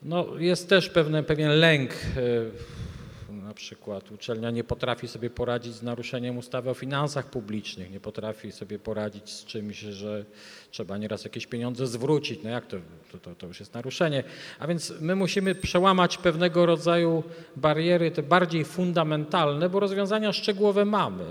[0.05, 1.91] No, jest też pewne, pewien lęk.
[1.91, 8.01] e, Na przykład uczelnia nie potrafi sobie poradzić z naruszeniem ustawy o finansach publicznych, nie
[8.01, 10.25] potrafi sobie poradzić z czymś, że
[10.71, 12.41] trzeba nieraz jakieś pieniądze zwrócić.
[12.43, 12.77] No jak to,
[13.23, 14.25] to, to, już jest naruszenie.
[14.59, 17.23] A więc my musimy przełamać pewnego rodzaju
[17.57, 21.25] bariery, te bardziej fundamentalne, bo rozwiązania szczegółowe mamy.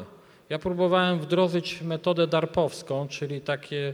[0.50, 3.94] Ja próbowałem wdrożyć metodę darpowską, czyli takie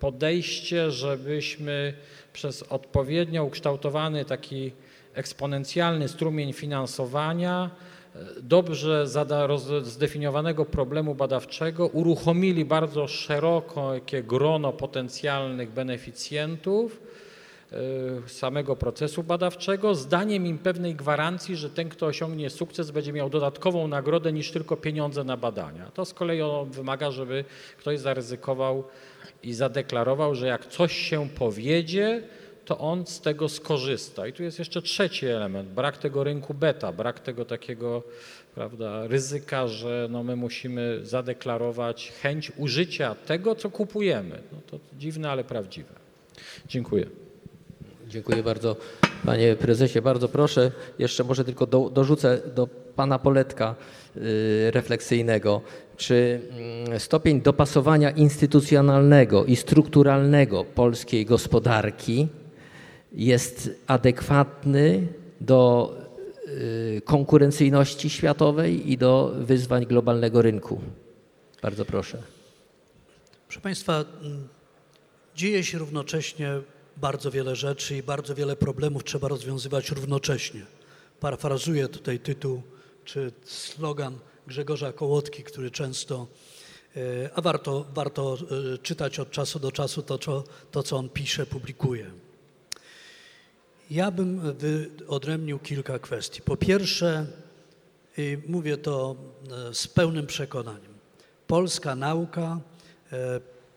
[0.00, 1.94] podejście, żebyśmy
[2.36, 4.72] przez odpowiednio ukształtowany taki
[5.14, 7.70] eksponencjalny strumień finansowania
[8.14, 9.06] e, dobrze
[9.82, 17.00] zdefiniowanego problemu badawczego uruchomili bardzo szerokie grono potencjalnych beneficjentów,
[18.26, 23.30] samego procesu badawczego, z daniem im pewnej gwarancji, że ten, kto osiągnie sukces, będzie miał
[23.30, 25.90] dodatkową nagrodę niż tylko pieniądze na badania.
[25.94, 27.44] To z kolei wymaga, żeby
[27.78, 28.84] ktoś zaryzykował
[29.42, 32.22] i zadeklarował, że jak coś się powiedzie,
[32.64, 34.26] to on z tego skorzysta.
[34.26, 38.02] I tu jest jeszcze trzeci element, brak tego rynku beta, brak tego takiego
[38.54, 44.42] prawda, ryzyka, że no my musimy zadeklarować chęć użycia tego, co kupujemy.
[44.52, 45.94] No to dziwne, ale prawdziwe.
[46.68, 47.25] Dziękuję.
[48.08, 48.76] Dziękuję bardzo.
[49.24, 50.72] Panie prezesie, bardzo proszę.
[50.98, 52.66] Jeszcze może tylko do, dorzucę do
[52.96, 53.74] pana poletka
[54.16, 55.60] y, refleksyjnego.
[55.96, 56.40] Czy
[56.86, 62.28] mm, stopień dopasowania instytucjonalnego i strukturalnego polskiej gospodarki
[63.12, 65.06] jest adekwatny
[65.40, 65.92] do
[66.48, 70.80] y, konkurencyjności światowej i do wyzwań globalnego rynku?
[71.62, 72.22] Bardzo proszę.
[73.48, 74.48] Proszę Państwa, mm,
[75.36, 76.60] dzieje się równocześnie
[76.96, 80.66] bardzo wiele rzeczy i bardzo wiele problemów trzeba rozwiązywać równocześnie.
[81.20, 82.62] Parafrazuję tutaj tytuł
[83.04, 86.26] czy slogan Grzegorza Kołotki, który często,
[86.96, 88.38] e, a warto, warto
[88.74, 92.10] e, czytać od czasu do czasu to, co, to, co on pisze, publikuje.
[93.90, 96.42] Ja bym wyodrębnił kilka kwestii.
[96.42, 97.26] Po pierwsze,
[98.18, 99.16] i mówię to
[99.70, 100.94] e, z pełnym przekonaniem,
[101.46, 102.60] polska nauka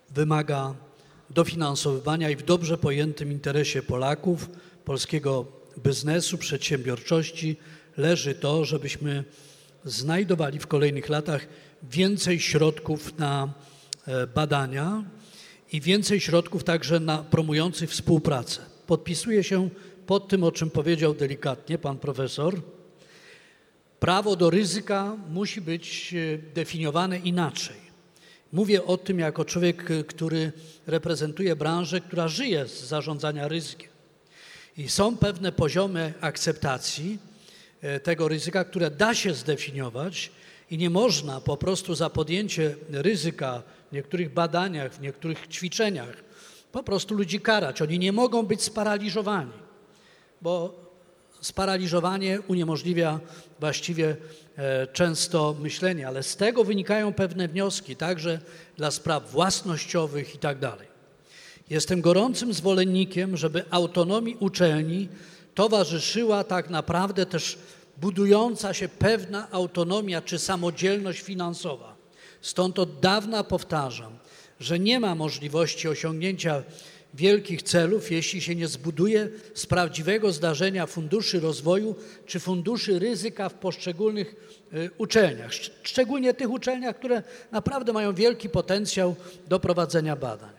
[0.10, 0.76] wymaga
[1.30, 4.50] dofinansowywania i w dobrze pojętym interesie Polaków,
[4.86, 5.46] polskiego
[5.84, 7.58] biznesu, przedsiębiorczości
[7.98, 9.24] leży to, żebyśmy
[9.86, 11.48] znajdowali w kolejnych latach
[11.84, 13.54] więcej środków na
[14.08, 15.04] e, badania
[15.72, 18.62] i więcej środków także na promujących współpracę.
[18.88, 19.70] Podpisuję się
[20.06, 22.62] pod tym, o czym powiedział delikatnie pan profesor.
[24.00, 27.89] Prawo do ryzyka musi być e, definiowane inaczej.
[28.52, 30.52] Mówię o tym jako człowiek, który
[30.88, 33.90] reprezentuje branżę, która żyje z zarządzania ryzykiem.
[34.78, 37.20] I są pewne poziomy akceptacji
[37.82, 40.32] e, tego ryzyka, które da się zdefiniować
[40.72, 46.24] i nie można po prostu za podjęcie ryzyka w niektórych badaniach, w niektórych ćwiczeniach
[46.72, 47.82] po prostu ludzi karać.
[47.82, 49.52] Oni nie mogą być sparaliżowani,
[50.42, 50.86] bo
[51.42, 53.20] sparaliżowanie uniemożliwia
[53.60, 54.16] właściwie
[54.58, 58.40] e, często myślenie, ale z tego wynikają pewne wnioski, także
[58.78, 60.58] dla spraw własnościowych i tak.
[61.70, 65.10] Jestem gorącym zwolennikiem, żeby autonomii uczelni
[65.56, 67.58] towarzyszyła tak naprawdę też
[67.98, 71.96] budująca się pewna autonomia czy samodzielność finansowa.
[72.42, 74.18] Stąd od dawna powtarzam,
[74.60, 76.64] że nie ma możliwości osiągnięcia
[77.14, 81.96] wielkich celów, jeśli się nie zbuduje z prawdziwego zdarzenia funduszy rozwoju
[82.26, 84.36] czy funduszy ryzyka w poszczególnych
[84.74, 85.52] y, uczelniach.
[85.52, 89.16] Szcz- Szczególnie tych uczelniach, które naprawdę mają wielki potencjał
[89.48, 90.54] do prowadzenia badań.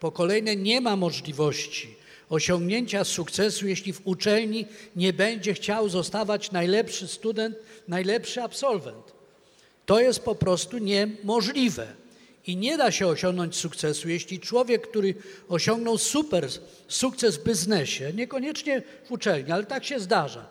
[0.00, 1.96] Po kolejne, nie ma możliwości
[2.30, 7.56] osiągnięcia sukcesu, jeśli w uczelni nie będzie chciał zostawać najlepszy student,
[7.88, 9.12] najlepszy absolwent.
[9.86, 12.01] To jest po prostu niemożliwe.
[12.46, 15.14] I nie da się osiągnąć sukcesu, jeśli człowiek, który
[15.48, 16.48] osiągnął super
[16.88, 20.46] sukces w biznesie, niekoniecznie w uczelni, ale tak się zdarza,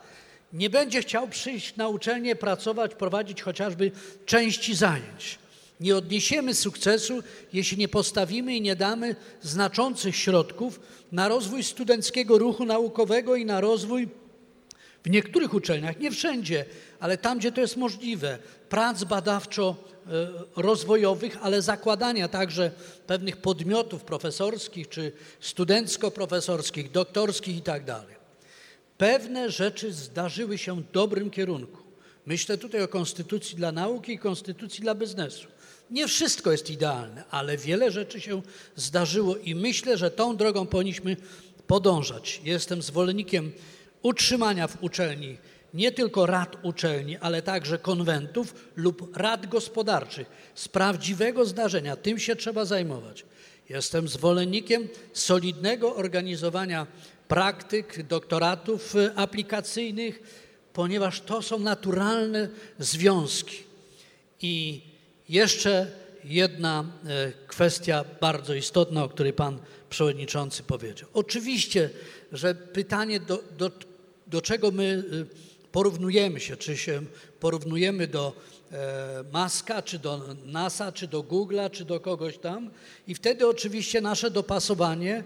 [0.54, 3.92] nie będzie chciał przyjść na uczelnię, pracować, prowadzić chociażby
[4.26, 5.40] części zajęć.
[5.80, 7.24] Nie odniesiemy sukcesu,
[7.54, 10.80] jeśli nie postawimy i nie damy znaczących środków
[11.12, 14.08] na rozwój studenckiego ruchu naukowego i na rozwój
[15.04, 16.66] w niektórych uczelniach, nie wszędzie,
[17.00, 22.72] ale tam, gdzie to jest możliwe, prac badawczo-rozwojowych, ale zakładania także
[23.08, 25.12] pewnych podmiotów profesorskich czy
[25.42, 27.84] studencko-profesorskich, doktorskich i tak.
[28.98, 31.82] Pewne rzeczy zdarzyły się w dobrym kierunku.
[32.26, 35.48] Myślę tutaj o konstytucji dla nauki i konstytucji dla biznesu.
[35.92, 38.42] Nie wszystko jest idealne, ale wiele rzeczy się
[38.76, 41.18] zdarzyło i myślę, że tą drogą powinniśmy
[41.68, 42.42] podążać.
[42.44, 43.52] Jestem zwolennikiem
[44.02, 45.38] utrzymania w uczelni
[45.74, 51.96] nie tylko rad uczelni, ale także konwentów lub rad gospodarczych z prawdziwego zdarzenia.
[51.96, 53.26] Tym się trzeba zajmować.
[53.70, 56.88] Jestem zwolennikiem solidnego organizowania
[57.28, 60.20] praktyk, doktoratów e, aplikacyjnych,
[60.74, 63.64] ponieważ to są naturalne związki.
[64.42, 64.82] I
[65.30, 65.92] jeszcze
[66.24, 69.60] jedna e, kwestia bardzo istotna, o której Pan
[69.90, 71.10] Przewodniczący powiedział.
[71.14, 71.90] Oczywiście,
[72.32, 73.72] że pytanie, do, do,
[74.32, 75.26] do czego my y,
[75.72, 77.02] porównujemy się, czy się
[77.40, 78.34] porównujemy do
[78.72, 82.70] e, Maska, czy do NASA, czy do Google'a, czy do kogoś tam.
[83.08, 85.24] I wtedy oczywiście nasze dopasowanie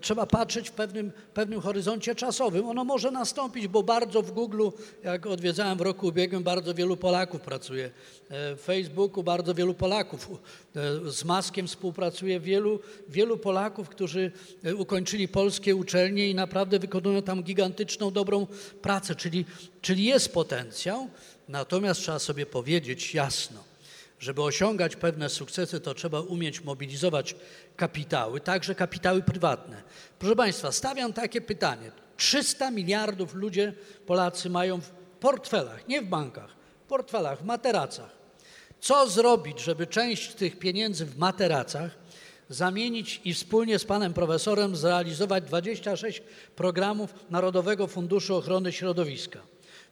[0.00, 2.68] trzeba patrzeć w pewnym, pewnym horyzoncie czasowym.
[2.68, 4.72] Ono może nastąpić, bo bardzo w Googleu,
[5.04, 7.84] jak odwiedzałem w roku ubiegłym, bardzo wielu Polaków pracuje.
[7.84, 10.28] E, W Facebooku bardzo wielu Polaków.
[10.76, 14.32] E, Z Maskiem współpracuje wielu, wielu Polaków, którzy
[14.64, 18.46] e, ukończyli polskie uczelnie i naprawdę wykonują tam gigantyczną, dobrą
[18.82, 19.44] pracę, czyli,
[19.80, 21.08] czyli jest potencjał.
[21.48, 23.73] Natomiast trzeba sobie powiedzieć jasno,
[24.24, 27.36] żeby osiągać pewne sukcesy, to trzeba umieć mobilizować
[27.76, 29.82] kapitały, także kapitały prywatne.
[30.18, 31.90] Proszę Państwa, stawiam takie pytanie.
[32.16, 33.72] 300 miliardów ludzie,
[34.06, 36.50] Polacy mają w portfelach, nie w bankach,
[36.84, 38.10] w portfelach, w materacach.
[38.80, 41.90] Co zrobić, żeby część tych pieniędzy w materacach
[42.48, 46.22] zamienić i wspólnie z panem profesorem zrealizować 26
[46.56, 49.40] programów Narodowego Funduszu Ochrony Środowiska,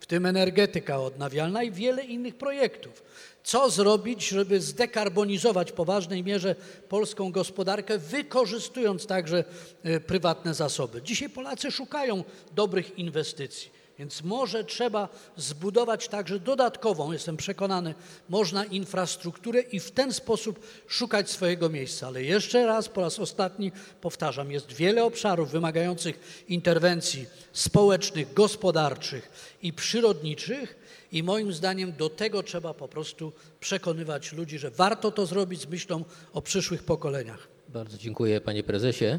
[0.02, 3.02] w tym energetyka odnawialna i wiele innych projektów.
[3.44, 6.54] Co zrobić, żeby zdekarbonizować w poważnej mierze
[6.88, 9.44] polską gospodarkę, wykorzystując także
[9.82, 11.02] e, prywatne zasoby?
[11.02, 13.81] Dzisiaj Polacy szukają dobrych inwestycji.
[14.02, 17.94] Więc może trzeba zbudować także dodatkową, jestem przekonany,
[18.28, 22.06] można infrastrukturę i w ten sposób szukać swojego miejsca.
[22.06, 29.72] Ale jeszcze raz, po raz ostatni powtarzam, jest wiele obszarów wymagających interwencji społecznych, gospodarczych i
[29.72, 30.76] przyrodniczych
[31.12, 35.66] i moim zdaniem do tego trzeba po prostu przekonywać ludzi, że warto to zrobić z
[35.66, 37.48] myślą o przyszłych pokoleniach.
[37.68, 39.18] Bardzo dziękuję panie prezesie.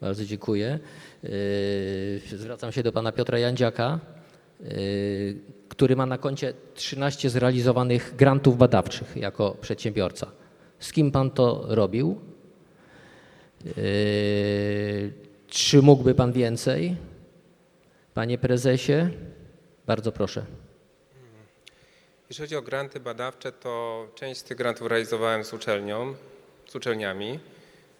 [0.00, 0.78] Bardzo dziękuję.
[1.22, 4.00] Yy, Zwracam się do pana Piotra Jandziaka,
[5.68, 10.30] który ma na koncie 13 zrealizowanych grantów badawczych jako przedsiębiorca.
[10.78, 12.20] Z kim pan to robił?
[13.64, 13.72] Yy,
[15.48, 16.96] Czy mógłby pan więcej?
[18.14, 19.08] Panie prezesie,
[19.86, 20.44] bardzo proszę.
[22.30, 26.14] Jeśli chodzi o granty badawcze, to część z tych grantów realizowałem z uczelnią,
[26.66, 27.40] z uczelniami.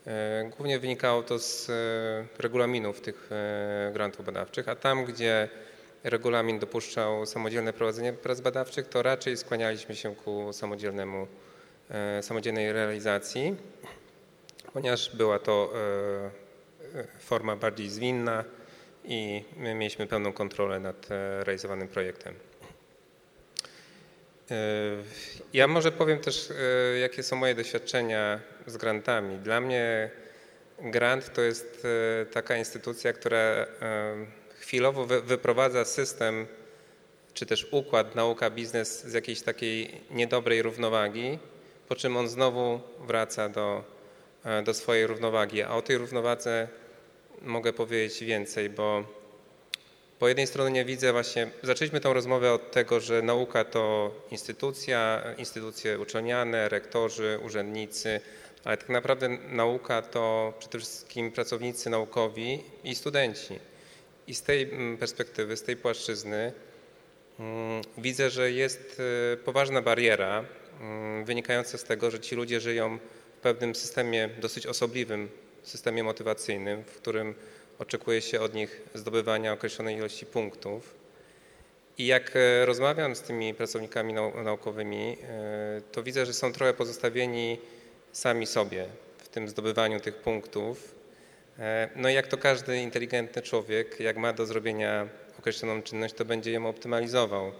[0.07, 1.70] E, Głównie wynikało to z
[2.38, 3.30] regulaminów tych
[3.92, 5.48] grantów badawczych, a tam, gdzie
[6.07, 11.26] regulamin dopuszczał samodzielne prowadzenie prac badawczych, to raczej skłanialiśmy się ku samodzielnemu,
[11.90, 13.57] e, samodzielnej realizacji,
[14.72, 15.72] ponieważ była to
[16.94, 18.44] e, e, forma bardziej zwinna
[19.04, 21.07] i my mieliśmy pełną kontrolę nad
[21.40, 22.34] realizowanym projektem.
[25.52, 26.52] Ja może powiem też,
[27.00, 29.38] jakie są moje doświadczenia z grantami.
[29.38, 30.11] Dla mnie
[30.78, 31.86] grant to jest
[32.32, 33.66] taka instytucja, która
[34.67, 36.47] chwilowo wy- wyprowadza system
[37.35, 41.39] czy też układ nauka-biznes z jakiejś takiej niedobrej równowagi,
[41.89, 43.85] po czym on znowu wraca do,
[44.45, 45.62] e, do swojej równowagi.
[45.62, 46.69] A o tej równowadze
[47.43, 49.05] mogę powiedzieć więcej, bo
[50.19, 55.99] po jednej stronie widzę właśnie, zaczęliśmy tę rozmowę od tego, że nauka to instytucja, instytucje
[55.99, 58.21] uczelniane, rektorzy, urzędnicy,
[58.64, 63.59] ale tak naprawdę nauka to przede wszystkim pracownicy naukowi i studenci.
[64.27, 66.53] I z tej mm, perspektywy, z tej płaszczyzny
[67.41, 69.03] mm, widzę, że jest
[69.35, 70.45] y, poważna bariera
[70.81, 72.99] mm, wynikająca z tego, że ci ludzie żyją
[73.39, 75.29] w pewnym systemie dosyć osobliwym,
[75.62, 77.35] systemie motywacyjnym, w którym
[77.79, 80.95] oczekuje się od nich zdobywania określonej ilości punktów.
[81.99, 86.74] I jak e, rozmawiam z tymi pracownikami nau- naukowymi, e, to widzę, że są trochę
[86.74, 87.59] pozostawieni
[88.12, 88.87] sami sobie
[89.18, 90.95] w tym zdobywaniu tych punktów.
[91.59, 96.24] E, No i jak to każdy inteligentny człowiek, jak ma do zrobienia określoną czynność, to
[96.24, 97.52] będzie ją optymalizował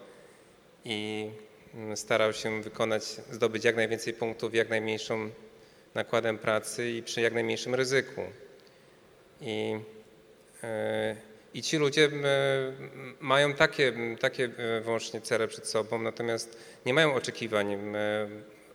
[0.85, 1.31] i
[1.75, 5.31] mm, starał się wykonać, zdobyć jak najwięcej punktów, jak najmniejszą
[5.95, 8.23] nakładem pracy i przy jak najmniejszym ryzyku.
[9.41, 9.79] I,
[10.63, 11.17] e,
[11.55, 12.11] i ci ludzie
[13.21, 17.77] mają takie, takie e, wyłącznie cele przed sobą, natomiast nie mają oczekiwań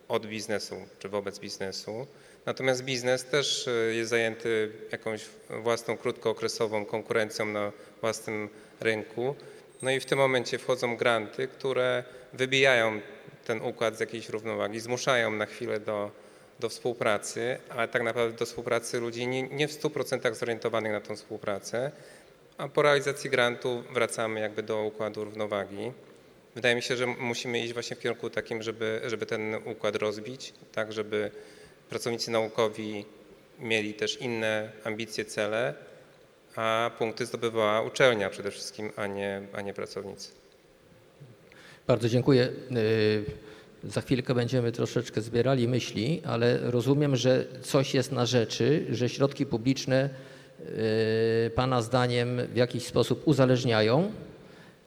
[0.07, 2.07] od biznesu czy wobec biznesu.
[2.45, 7.71] Natomiast biznes też e, jest zajęty jakąś własną krótkookresową konkurencją na
[8.01, 9.35] własnym rynku.
[9.81, 13.01] No i w tym momencie wchodzą granty, które wybijają
[13.45, 16.11] ten układ z jakiejś równowagi, zmuszają na chwilę do,
[16.59, 21.15] do współpracy, ale tak naprawdę do współpracy ludzi nie, nie w 100% zorientowanych na tą
[21.15, 21.91] współpracę,
[22.57, 25.91] a po realizacji grantu wracamy jakby do układu równowagi.
[26.55, 30.53] Wydaje mi się, że musimy iść właśnie w kierunku takim, żeby, żeby ten układ rozbić,
[30.71, 31.31] tak żeby
[31.91, 33.05] pracownicy naukowi
[33.59, 35.73] mieli też inne ambicje, cele,
[36.55, 40.31] a punkty zdobywała uczelnia przede wszystkim, a nie, a nie pracownicy.
[41.87, 42.49] Bardzo dziękuję.
[42.71, 43.25] Y,
[43.83, 49.45] Za chwilkę będziemy troszeczkę zbierali myśli, ale rozumiem, że coś jest na rzeczy, że środki
[49.45, 50.09] publiczne
[50.59, 54.11] y, Pana zdaniem w jakiś sposób uzależniają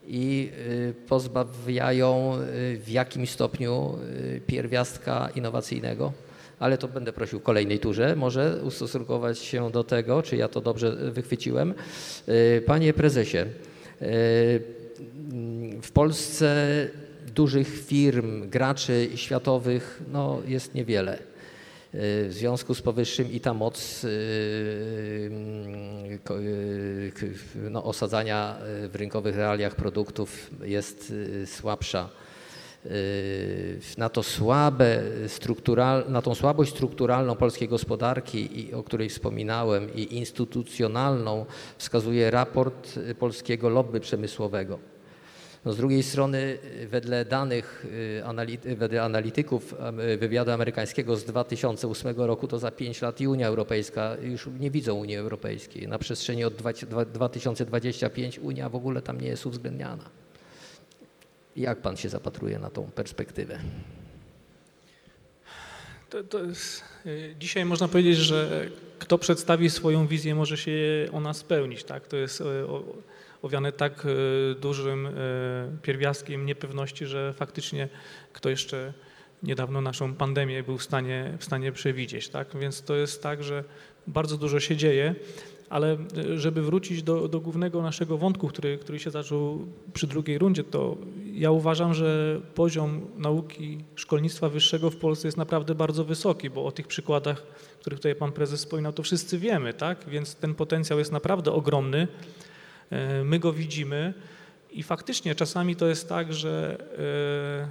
[0.06, 2.38] i y, pozbawiają
[2.78, 3.98] w jakimś stopniu
[4.46, 6.12] pierwiastka innowacyjnego.
[6.58, 10.60] Ale to będę prosił w kolejnej turze, może ustosunkować się do tego, czy ja to
[10.60, 11.74] dobrze wychwyciłem.
[12.28, 13.46] Y, Panie prezesie, y,
[15.82, 16.66] w Polsce
[17.34, 21.18] dużych firm, graczy światowych no, jest niewiele.
[21.96, 24.06] W związku z powyższym i ta moc
[26.24, 26.34] k-
[27.70, 28.56] no, osadzania
[28.88, 31.12] w rynkowych realiach produktów jest
[31.46, 32.10] słabsza.
[32.86, 40.16] Y, Na, to słabe struktural, na tą słabość strukturalną polskiej gospodarki, o której wspominałem, i
[40.16, 41.46] instytucjonalną
[41.78, 44.78] wskazuje raport polskiego lobby przemysłowego.
[45.64, 47.86] No z drugiej strony, y, wedle danych
[48.66, 49.74] y, wedle analityków
[50.18, 54.94] wywiadu amerykańskiego z 2008 roku, to za 5 lat i Unia Europejska już nie widzą
[54.94, 55.88] Unii Europejskiej.
[55.88, 60.23] Na przestrzeni od 20- dwa- 2025 Unia w ogóle tam nie jest uwzględniana.
[61.56, 63.58] Jak pan się zapatruje na tą perspektywę?
[66.10, 68.66] To, to jest, y, dzisiaj można powiedzieć, że
[68.98, 70.72] kto przedstawi swoją wizję, może się
[71.12, 71.84] ona spełnić.
[71.84, 72.06] Tak?
[72.08, 72.84] To jest o-
[73.42, 75.08] owiane tak y, dużym
[75.82, 77.88] pierwiastkiem niepewności, że faktycznie
[78.32, 78.92] kto jeszcze
[79.42, 82.28] niedawno naszą pandemię był w stanie, w stanie przewidzieć.
[82.28, 82.56] Tak?
[82.58, 83.64] Więc to jest tak, że
[84.06, 85.14] bardzo dużo się dzieje.
[85.74, 90.38] Ale y, żeby wrócić do, do głównego naszego wątku, który, który się zaczął przy drugiej
[90.38, 90.96] rundzie, to
[91.32, 96.72] ja uważam, że poziom nauki szkolnictwa wyższego w Polsce jest naprawdę bardzo wysoki, bo o
[96.72, 97.42] tych przykładach,
[97.80, 100.04] których tutaj pan prezes wspominał, to wszyscy wiemy, tak?
[100.08, 102.08] Więc ten potencjał jest naprawdę ogromny.
[102.90, 104.14] E, My go widzimy
[104.72, 107.68] i faktycznie czasami to jest tak, że e,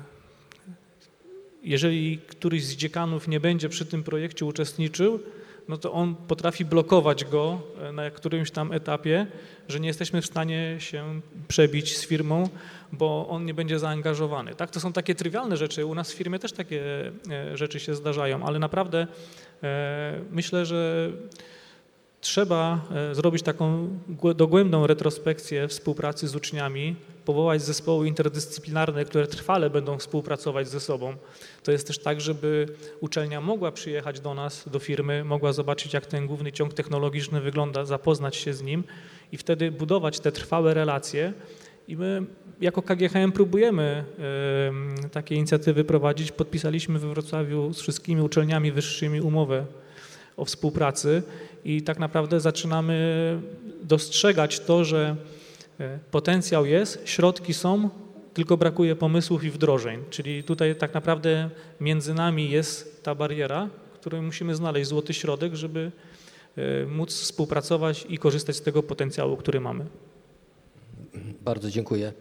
[1.64, 5.20] jeżeli któryś z dziekanów nie będzie przy tym projekcie uczestniczył,
[5.68, 9.28] no to on potrafi blokować go e, na którymś tam etapie,
[9.68, 12.50] że nie jesteśmy w stanie się przebić z firmą,
[12.92, 14.56] bo on nie będzie zaangażowany.
[14.56, 14.72] Tak?
[14.72, 15.86] To są takie trywialne rzeczy.
[15.86, 19.08] U nas w firmie też takie e, rzeczy się zdarzają, ale naprawdę
[19.64, 21.12] e, myślę, że
[22.22, 26.96] trzeba zrobić taką głę- dogłębną retrospekcję współpracy z uczniami,
[27.26, 31.16] powołać zespoły interdyscyplinarne, które trwale będą współpracować ze sobą.
[31.64, 32.68] To jest też tak, żeby
[33.00, 37.86] uczelnia mogła przyjechać do nas, do firmy, mogła zobaczyć, jak ten główny ciąg technologiczny wygląda,
[37.86, 38.84] zapoznać się z nim
[39.32, 41.34] i wtedy budować te trwałe relacje.
[41.88, 42.24] I my
[42.62, 44.04] jako KGHM próbujemy
[44.68, 46.32] em, takie inicjatywy prowadzić.
[46.32, 49.66] Podpisaliśmy we Wrocławiu z wszystkimi uczelniami wyższymi umowę
[50.38, 51.24] o współpracy
[51.66, 53.40] i tak naprawdę zaczynamy
[53.84, 55.16] dostrzegać to, że
[56.12, 57.90] potencjał jest, środki są,
[58.34, 60.04] tylko brakuje pomysłów i wdrożeń.
[60.10, 61.50] Czyli tutaj tak naprawdę
[61.80, 65.92] między nami jest ta bariera, której musimy znaleźć złoty środek, żeby
[66.58, 69.86] e, móc współpracować i korzystać z tego potencjału, który mamy.
[71.42, 72.14] Bardzo dziękuję.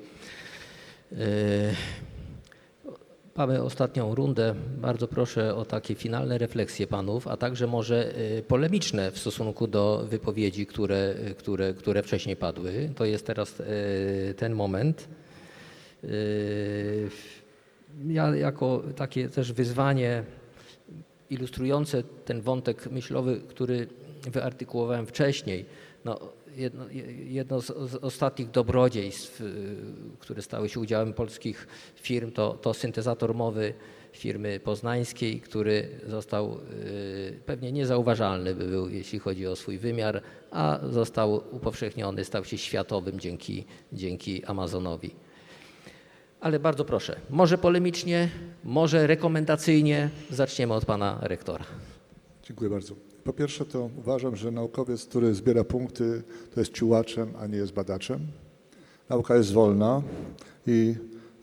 [3.42, 4.54] Mamy ostatnią rundę.
[4.76, 10.04] Bardzo proszę o takie finalne refleksje panów, a także może e, polemiczne w stosunku do
[10.08, 12.90] wypowiedzi, które, które, które wcześniej padły.
[12.96, 13.64] To jest teraz e,
[14.34, 15.08] ten moment.
[18.08, 20.24] Ja jako takie też wyzwanie
[21.30, 23.86] ilustrujące ten wątek myślowy, który
[24.22, 25.64] wyartykułowałem wcześniej.
[26.04, 26.20] No,
[26.56, 26.84] jedno,
[27.24, 29.76] jedno z, z ostatnich dobrodziejstw, y,
[30.18, 33.74] które stały się udziałem polskich firm, to, to syntezator mowy
[34.12, 40.78] firmy poznańskiej, który został y, pewnie niezauważalny by był, jeśli chodzi o swój wymiar, a
[40.90, 45.14] został upowszechniony, stał się światowym dzięki, dzięki Amazonowi.
[46.40, 48.28] Ale bardzo proszę, może polemicznie,
[48.64, 50.10] może rekomendacyjnie.
[50.30, 51.64] Zaczniemy od pana rektora.
[52.42, 53.11] Dziękuję bardzo.
[53.24, 56.22] Po pierwsze to uważam, że naukowiec, który zbiera punkty,
[56.54, 58.20] to jest ciułaczem, a nie jest badaczem.
[59.08, 60.02] Nauka jest wolna
[60.66, 60.94] i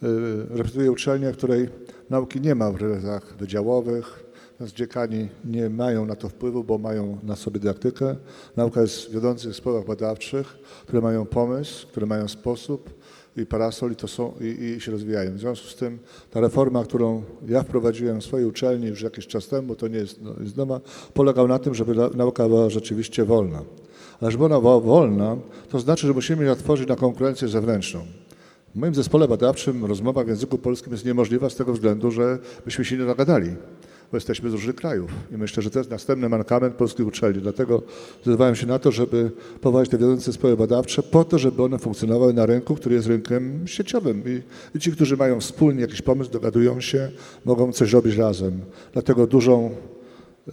[0.03, 1.69] y, reprezentuje uczelnię, w której
[2.09, 4.23] nauki nie ma w relacjach wydziałowych,
[4.59, 8.15] więc dziekani nie mają na to wpływu, bo mają na sobie dydaktykę.
[8.55, 12.99] Nauka jest w wiodących zespołach badawczych, które mają pomysł, które mają sposób
[13.37, 15.33] i parasol i, to są, i, i się rozwijają.
[15.35, 15.99] W związku z tym
[16.31, 20.21] ta reforma, którą ja wprowadziłem w swojej uczelni już jakiś czas temu, to nie jest,
[20.21, 20.79] no, jest nowa,
[21.13, 23.61] polegał na tym, żeby na- nauka była rzeczywiście wolna.
[24.21, 25.37] Ale żeby ona była wolna,
[25.69, 27.99] to znaczy, że musimy ją otworzyć na konkurencję zewnętrzną.
[28.75, 32.85] W moim zespole badawczym rozmowa w języku polskim jest niemożliwa z tego względu, że byśmy
[32.85, 33.55] się nie dogadali,
[34.11, 35.11] bo jesteśmy z różnych krajów.
[35.31, 37.41] I myślę, że to jest następny mankament polskich uczelni.
[37.41, 37.81] Dlatego
[38.15, 39.31] zdecydowałem się na to, żeby
[39.61, 43.67] powołać te wiodące zespoły badawcze po to, żeby one funkcjonowały na rynku, który jest rynkiem
[43.67, 44.23] sieciowym.
[44.25, 44.41] I,
[44.77, 47.11] I ci, którzy mają wspólnie jakiś pomysł, dogadują się,
[47.45, 48.61] mogą coś robić razem.
[48.93, 49.71] Dlatego dużą,
[50.47, 50.51] y,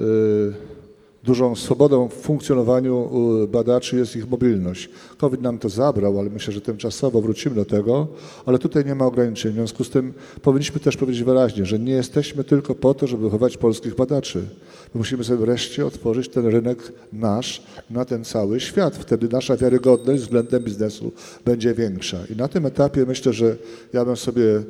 [1.27, 3.11] dużą swobodą w funkcjonowaniu
[3.49, 4.91] badaczy jest ich mobilność.
[5.19, 8.07] COVID nam to zabrał, ale myślę, że tymczasowo wrócimy do tego,
[8.47, 9.53] ale tutaj nie ma ograniczeń.
[9.53, 13.23] W związku z tym powinniśmy też powiedzieć wyraźnie, że nie jesteśmy tylko po to, żeby
[13.23, 14.39] wychować polskich badaczy.
[14.95, 18.97] My musimy sobie wreszcie otworzyć ten rynek nasz na ten cały świat.
[18.97, 21.13] Wtedy nasza wiarygodność względem biznesu
[21.45, 22.19] będzie większa.
[22.31, 23.57] I na tym etapie myślę, że
[23.93, 24.63] ja bym sobie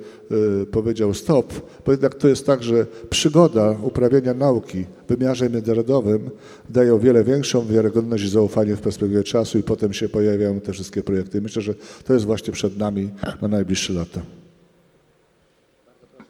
[0.62, 1.52] y, powiedział stop,
[1.86, 6.30] bo jednak to jest tak, że przygoda uprawiania nauki wymiarze międzynarodowym
[6.70, 10.72] daje o wiele większą wiarygodność i zaufanie w perspektywie czasu i potem się pojawiają te
[10.72, 11.40] wszystkie projekty.
[11.40, 13.11] Myślę, że to jest właśnie przed nami
[13.42, 14.20] na najbliższe lata.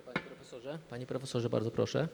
[0.06, 2.08] Panie profesorze, panie profesorze, bardzo proszę.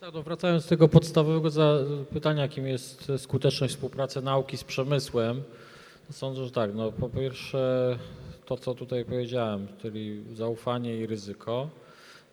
[0.00, 1.78] Tak, no wracając do tego podstawowego za-
[2.12, 5.42] pytania, jakim jest skuteczność współpracy nauki z przemysłem,
[6.06, 7.98] to sądzę, że tak, no po pierwsze
[8.46, 11.68] to, co tutaj powiedziałem, czyli zaufanie i ryzyko.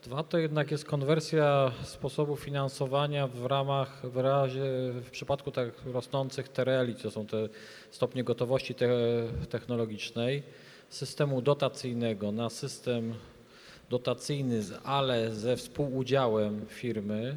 [0.03, 4.61] Dwa, to jednak jest konwersja sposobu finansowania w ramach, w razie,
[4.93, 7.49] w przypadku tak rosnących TRL-i, to są te
[7.91, 8.89] stopnie gotowości te,
[9.49, 10.43] technologicznej,
[10.89, 13.13] systemu dotacyjnego na system
[13.89, 17.35] dotacyjny, ale ze współudziałem firmy.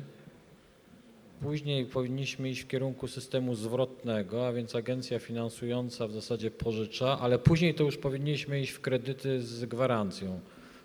[1.40, 7.38] Później powinniśmy iść w kierunku systemu zwrotnego, a więc agencja finansująca w zasadzie pożycza, ale
[7.38, 10.40] później to już powinniśmy iść w kredyty z gwarancją.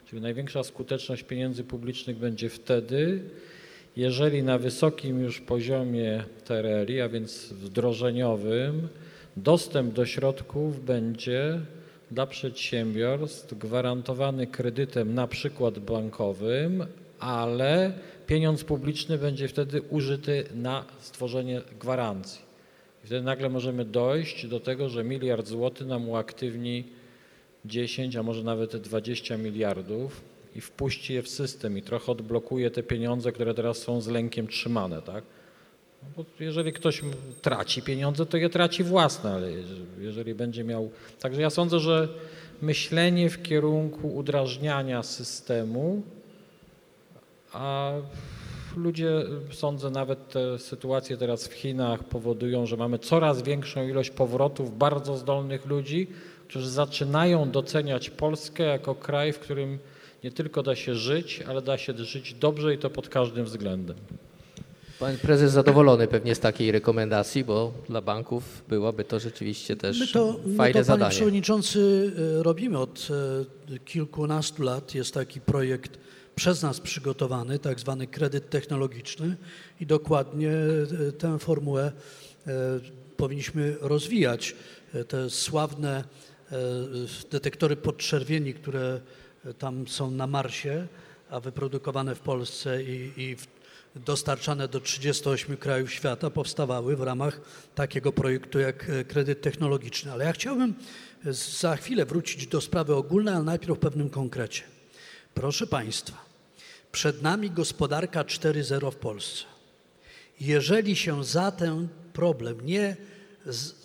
[0.09, 3.21] Czyli największa skuteczność pieniędzy publicznych będzie wtedy,
[3.95, 8.87] jeżeli na wysokim już poziomie TRL-i, a więc wdrożeniowym,
[9.37, 11.59] dostęp do środków będzie
[12.11, 16.85] dla przedsiębiorstw gwarantowany kredytem na przykład bankowym,
[17.19, 17.93] ale
[18.27, 22.41] pieniądz publiczny będzie wtedy użyty na stworzenie gwarancji.
[23.03, 26.83] I wtedy nagle możemy dojść do tego, że miliard złotych nam uaktywni
[27.67, 30.21] 10, a może nawet 20 miliardów
[30.55, 34.47] i wpuści je w system i trochę odblokuje te pieniądze, które teraz są z lękiem
[34.47, 35.23] trzymane, tak?
[36.03, 37.01] No bo jeżeli ktoś
[37.41, 39.51] traci pieniądze, to je traci własne, ale
[39.99, 40.89] jeżeli będzie miał.
[41.19, 42.07] Także ja sądzę, że
[42.61, 46.01] myślenie w kierunku udrażniania systemu,
[47.53, 47.91] a
[48.77, 49.11] ludzie,
[49.51, 55.17] sądzę, nawet te sytuacje teraz w Chinach powodują, że mamy coraz większą ilość powrotów bardzo
[55.17, 56.07] zdolnych ludzi,
[56.47, 59.79] którzy zaczynają doceniać Polskę jako kraj, w którym
[60.23, 63.95] nie tylko da się żyć, ale da się żyć dobrze i to pod każdym względem.
[64.99, 70.07] Pan prezes zadowolony pewnie z takiej rekomendacji, bo dla banków byłoby to rzeczywiście też My
[70.07, 71.11] to, my fajne to panie zadanie.
[71.11, 73.07] przewodniczący, e, robimy od
[73.75, 74.95] e, kilkunastu lat.
[74.95, 75.99] Jest taki projekt
[76.35, 79.35] przez nas przygotowany, tak zwany kredyt technologiczny
[79.81, 81.91] i dokładnie e, tę formułę
[83.17, 84.55] powinniśmy rozwijać.
[85.07, 86.03] Te sławne
[87.31, 89.01] detektory podczerwieni, które
[89.45, 90.87] e, tam są na Marsie,
[91.29, 93.35] a wyprodukowane w Polsce i, i
[93.95, 97.41] dostarczane do 38 krajów świata powstawały w ramach
[97.75, 100.11] takiego projektu jak e, kredyt technologiczny.
[100.11, 100.73] Ale ja chciałbym
[101.25, 104.63] e, za chwilę wrócić do sprawy ogólnej, ale najpierw w pewnym konkrecie.
[105.33, 106.25] Proszę Państwa,
[106.91, 109.43] przed nami gospodarka 4.0 w Polsce.
[110.39, 112.95] Jeżeli się za ten problem nie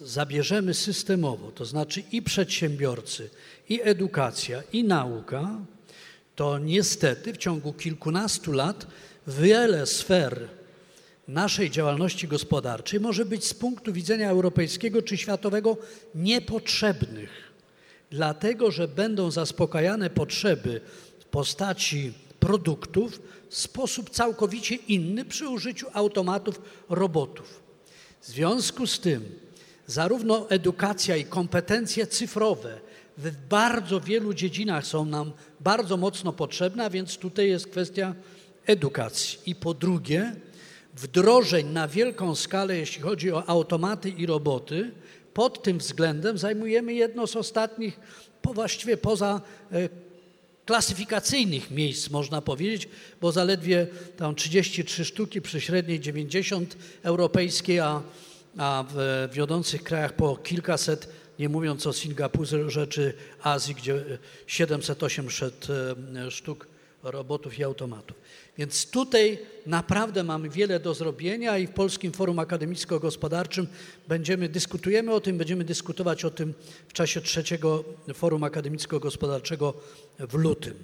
[0.01, 3.31] zabierzemy systemowo, to znaczy i przedsiębiorcy,
[3.69, 5.59] i edukacja, i nauka,
[6.37, 8.87] to niestety w ciągu kilkunastu lat
[9.27, 10.49] wiele sfer
[11.29, 15.77] naszej działalności gospodarczej może być z punktu widzenia europejskiego czy światowego
[16.15, 17.53] niepotrzebnych,
[18.11, 20.81] dlatego że będą zaspokajane potrzeby
[21.21, 27.63] w postaci produktów w sposób całkowicie inny przy użyciu automatów, robotów.
[28.21, 29.42] W związku z tym
[29.93, 32.81] zarówno edukacja i kompetencje cyfrowe
[33.19, 38.15] w bardzo wielu dziedzinach są nam bardzo mocno potrzebne, a więc tutaj jest kwestia
[38.67, 39.39] edukacji.
[39.47, 40.37] I po drugie,
[40.97, 44.91] wdrożeń na wielką skalę, jeśli chodzi o automaty i roboty,
[45.35, 48.01] pod tym względem zajmujemy jedno z ostatnich,
[48.43, 49.41] po właściwie poza
[49.73, 49.89] e,
[50.67, 52.89] klasyfikacyjnych miejsc, można powiedzieć,
[53.21, 53.87] bo zaledwie
[54.17, 58.03] tam 33 sztuki przy średniej 90 europejskiej, a,
[58.59, 65.51] a w wiodących krajach po kilkaset, nie mówiąc o Singapurze czy Azji, gdzie 700-800
[66.27, 66.67] e, sztuk
[67.03, 68.17] robotów i automatów.
[68.59, 73.67] Więc tutaj naprawdę mamy wiele do zrobienia i w Polskim Forum Akademicko-Gospodarczym
[74.09, 76.55] będziemy, dyskutujemy o tym, będziemy dyskutować o tym
[76.89, 77.85] w czasie trzeciego
[78.15, 79.75] Forum Akademicko-Gospodarczego
[80.19, 80.75] w lutym.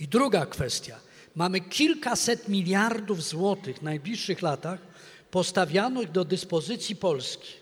[0.00, 1.00] I druga kwestia.
[1.36, 4.89] Mamy kilkaset miliardów złotych w najbliższych latach
[5.30, 7.52] postawionych do dyspozycji Polski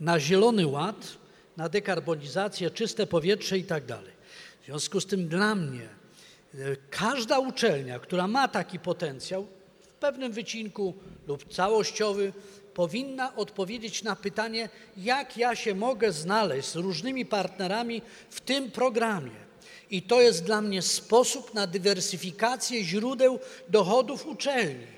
[0.00, 1.16] na Zielony Ład,
[1.56, 3.84] na dekarbonizację, czyste powietrze i tak.
[4.62, 5.88] W związku z tym dla mnie
[6.54, 6.58] e,
[6.90, 9.46] każda uczelnia, która ma taki potencjał,
[10.00, 10.94] pewnym wycinku
[11.26, 12.32] lub całościowy,
[12.74, 19.46] powinna odpowiedzieć na pytanie, jak ja się mogę znaleźć z różnymi partnerami w tym programie.
[19.90, 23.38] I to jest dla mnie sposób na dywersyfikację źródeł
[23.68, 24.95] dochodów uczelni.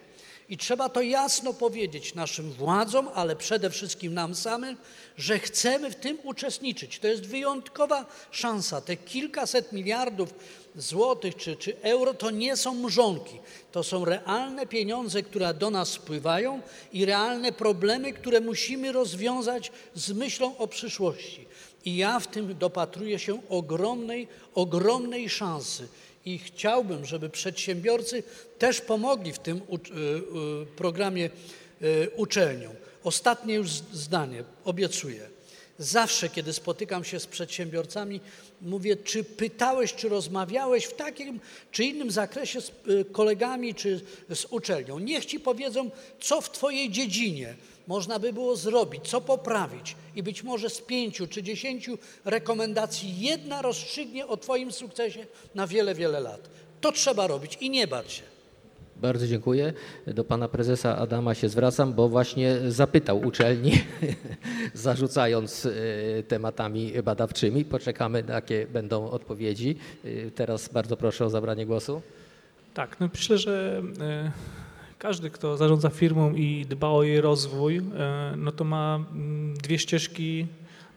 [0.48, 4.76] I trzeba to jasno powiedzieć naszym władzom, ale przede wszystkim nam samym,
[5.16, 6.98] że chcemy w tym uczestniczyć.
[6.98, 8.80] To jest wyjątkowa szansa.
[8.80, 10.34] Te kilkaset miliardów
[10.76, 13.38] złotych czy, czy euro to nie są mrzonki.
[13.72, 16.60] To są realne pieniądze, które do nas spływają
[16.92, 21.46] i realne problemy, które musimy rozwiązać z myślą o przyszłości.
[21.84, 25.88] I ja w tym dopatruję się ogromnej, ogromnej szansy.
[26.24, 28.22] I chciałbym, żeby przedsiębiorcy
[28.58, 31.30] też pomogli w tym y, y, programie
[31.82, 32.72] y, uczelniom.
[33.04, 35.28] Ostatnie już zdanie, obiecuję.
[35.78, 38.20] Zawsze, kiedy spotykam się z przedsiębiorcami,
[38.60, 41.40] mówię, czy pytałeś, czy rozmawiałeś w takim
[41.72, 42.72] czy innym zakresie z
[43.12, 44.00] kolegami czy
[44.34, 44.98] z uczelnią.
[44.98, 45.90] Niech ci powiedzą,
[46.20, 47.54] co w Twojej dziedzinie
[47.88, 49.96] można by było zrobić, co poprawić.
[50.16, 55.94] I być może z pięciu czy dziesięciu rekomendacji jedna rozstrzygnie o Twoim sukcesie na wiele,
[55.94, 56.50] wiele lat.
[56.80, 58.22] To trzeba robić i nie bać się.
[58.96, 59.72] Bardzo dziękuję.
[60.06, 63.72] Do pana prezesa Adama się zwracam, bo właśnie zapytał uczelni,
[64.74, 65.72] zarzucając e,
[66.22, 67.64] tematami badawczymi.
[67.64, 69.76] Poczekamy, jakie będą odpowiedzi.
[70.04, 72.02] E, Teraz bardzo proszę o zabranie głosu.
[72.74, 74.32] Tak, no myślę, że e,
[74.98, 77.82] każdy, kto zarządza firmą i dba o jej rozwój, e,
[78.36, 80.46] no to ma mm, dwie ścieżki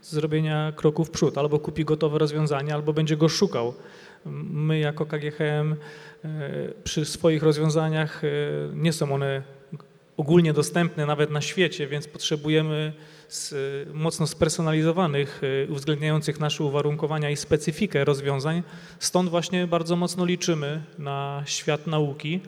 [0.01, 1.37] zrobienia kroku w przód.
[1.37, 3.73] Albo kupi gotowe rozwiązanie, albo będzie go szukał.
[4.25, 5.75] My jako KGHM
[6.23, 6.27] e,
[6.83, 8.27] przy swoich rozwiązaniach e,
[8.73, 9.43] nie są one
[10.17, 12.93] ogólnie dostępne nawet na świecie, więc potrzebujemy
[13.93, 18.63] mocno spersonalizowanych, uwzględniających nasze uwarunkowania i specyfikę rozwiązań.
[18.99, 22.41] Stąd właśnie bardzo mocno liczymy na świat nauki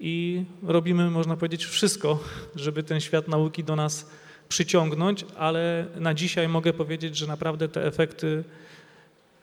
[0.00, 2.18] i robimy, można powiedzieć, wszystko,
[2.56, 4.10] żeby ten świat nauki do nas
[4.48, 8.44] przyciągnąć, ale na dzisiaj mogę powiedzieć, że naprawdę te efekty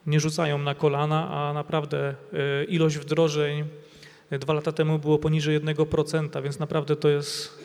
[0.06, 3.64] nie rzucają na kolana, a naprawdę e, ilość wdrożeń
[4.30, 7.58] e, dwa lata temu było poniżej 1%, więc naprawdę to jest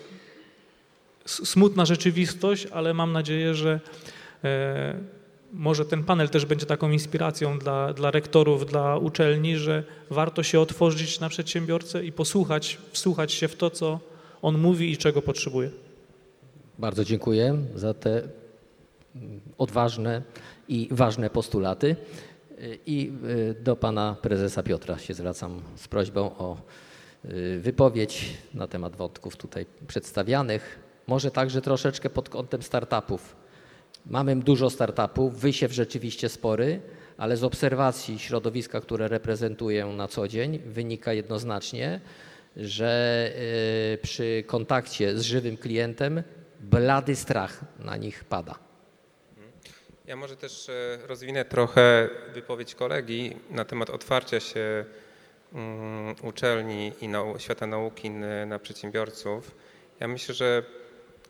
[1.26, 3.80] smutna rzeczywistość, ale mam nadzieję, że
[4.44, 4.96] e,
[5.54, 10.60] może ten panel też będzie taką inspiracją dla, dla rektorów, dla uczelni, że warto się
[10.60, 14.00] otworzyć na przedsiębiorcę i posłuchać, wsłuchać się w to, co
[14.42, 15.70] on mówi i czego potrzebuje.
[16.80, 18.22] Bardzo dziękuję za te
[19.16, 20.22] mm, odważne
[20.68, 21.96] i ważne postulaty.
[22.86, 26.58] I y, do pana prezesa Piotra się zwracam z prośbą o
[27.26, 30.80] y, wypowiedź na temat wątków tutaj przedstawianych.
[31.08, 33.43] Może także troszeczkę pod kątem startupów.
[34.06, 36.82] Mamy dużo startupów, wysiew rzeczywiście spory,
[37.18, 42.02] ale z obserwacji środowiska, które reprezentuję na co dzień, wynika jednoznacznie,
[42.58, 43.32] że
[43.94, 46.24] y, przy kontakcie z żywym klientem
[46.60, 48.60] blady strach na nich pada.
[50.08, 54.86] Ja może też e, rozwinę trochę wypowiedź kolegi na temat otwarcia się
[55.54, 58.10] mm, uczelni i świata nauki
[58.46, 59.56] na przedsiębiorców.
[60.00, 60.64] Ja myślę, że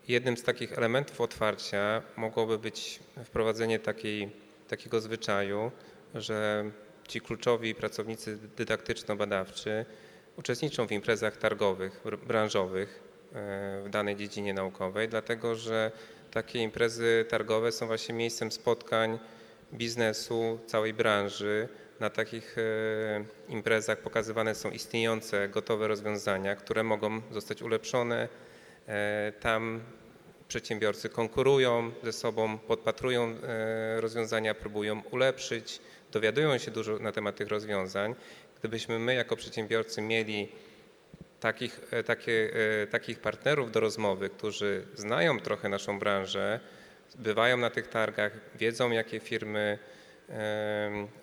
[0.07, 4.29] jednym z takich elementów otwarcia mogłoby być wprowadzenie takiej,
[4.67, 5.71] takiego zwyczaju,
[6.15, 6.71] że
[7.07, 9.85] ci kluczowi pracownicy dydaktyczno-badawczy
[10.37, 15.91] uczestniczą w imprezach targowych, br- branżowych e, w danej dziedzinie naukowej, dlatego że
[16.31, 19.19] takie imprezy targowe są właśnie miejscem spotkań
[19.73, 21.69] biznesu, całej branży.
[21.99, 28.29] Na takich e, imprezach pokazywane są istniejące, gotowe rozwiązania, które mogą zostać ulepszone.
[28.87, 29.81] E, Tam
[30.47, 35.79] przedsiębiorcy konkurują ze sobą, podpatrują e, rozwiązania, próbują ulepszyć,
[36.11, 38.15] dowiadują się dużo na temat tych rozwiązań.
[38.59, 40.49] Gdybyśmy my jako przedsiębiorcy mieli
[41.39, 42.53] takich, e, takie,
[42.91, 46.59] takich partnerów do rozmowy, którzy znają trochę naszą branżę,
[47.15, 49.79] bywają na tych targach, wiedzą jakie firmy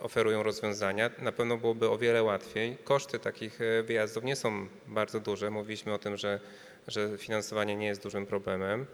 [0.00, 2.78] oferują rozwiązania, na pewno byłoby o wiele łatwiej.
[2.84, 5.50] Koszty takich wyjazdów nie są bardzo duże.
[5.50, 6.40] Mówiliśmy o tym, że,
[6.90, 8.86] że finansowanie nie jest dużym problemem.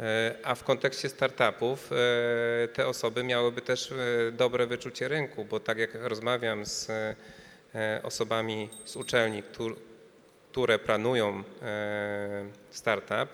[0.00, 5.60] E, A w kontekście startupów e, te osoby miałyby też e, dobre wyczucie rynku, bo
[5.60, 6.90] tak jak rozmawiam z
[8.02, 9.76] osobami z uczelni, któr-
[10.50, 11.42] które planują
[12.70, 13.28] startup,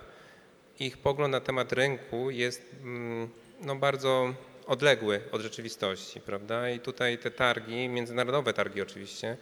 [0.79, 3.29] ich pogląd na temat rynku jest mm,
[3.61, 4.35] no, bardzo
[4.67, 6.71] odległy od rzeczywistości, prawda?
[6.71, 9.37] I tutaj te targi, międzynarodowe targi oczywiście,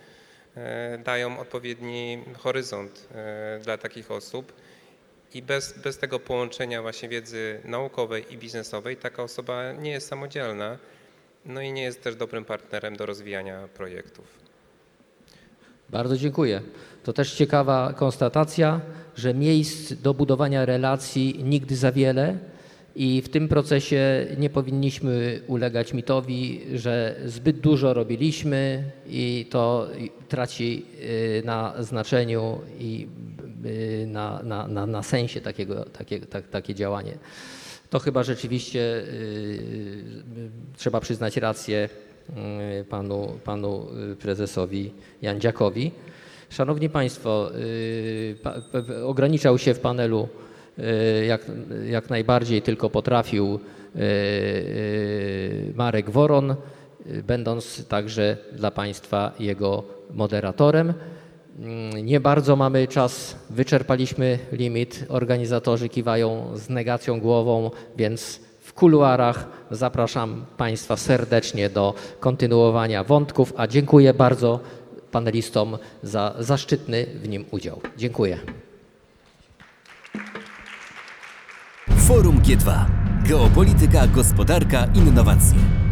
[1.05, 4.53] dają odpowiedni horyzont e, dla takich osób.
[5.35, 10.79] I bez, bez tego połączenia właśnie wiedzy naukowej i biznesowej taka osoba nie jest samodzielna,
[11.47, 14.25] no i nie jest też dobrym partnerem do rozwijania projektów.
[15.91, 16.63] Bardzo dziękuję.
[17.05, 18.81] To też ciekawa konstatacja,
[19.17, 22.39] że miejsc do budowania relacji nigdy za wiele
[22.99, 29.89] i w tym procesie nie powinniśmy ulegać mitowi, że zbyt dużo robiliśmy i to
[30.29, 33.09] traci y, na znaczeniu i
[33.67, 37.19] y, na, na, na, na sensie takiego, takie, tak, takie działanie.
[37.91, 39.63] To chyba rzeczywiście y,
[40.77, 41.89] trzeba przyznać rację
[42.89, 43.87] panu, panu
[44.21, 44.93] prezesowi
[45.23, 45.91] Jandziakowi.
[46.51, 47.51] Szanowni Państwo,
[49.05, 50.29] ograniczał się w panelu
[51.26, 51.41] jak,
[51.91, 56.57] jak najbardziej tylko potrafił y, y, Marek Woron, y,
[57.22, 59.83] będąc także dla Państwa jego
[60.14, 60.95] moderatorem.
[61.59, 65.05] Mm, Nie bardzo mamy czas, wyczerpaliśmy limit.
[65.09, 73.66] Organizatorzy kiwają z negacją głową, więc w kuluarach zapraszam Państwa serdecznie do kontynuowania wątków, a
[73.66, 74.61] dziękuję bardzo
[75.11, 77.81] panelistom za zaszczytny w nim udział.
[77.97, 78.39] Dziękuję.
[82.09, 82.87] Forum G2.
[83.25, 85.88] Geopolityka, gospodarka, innowacje.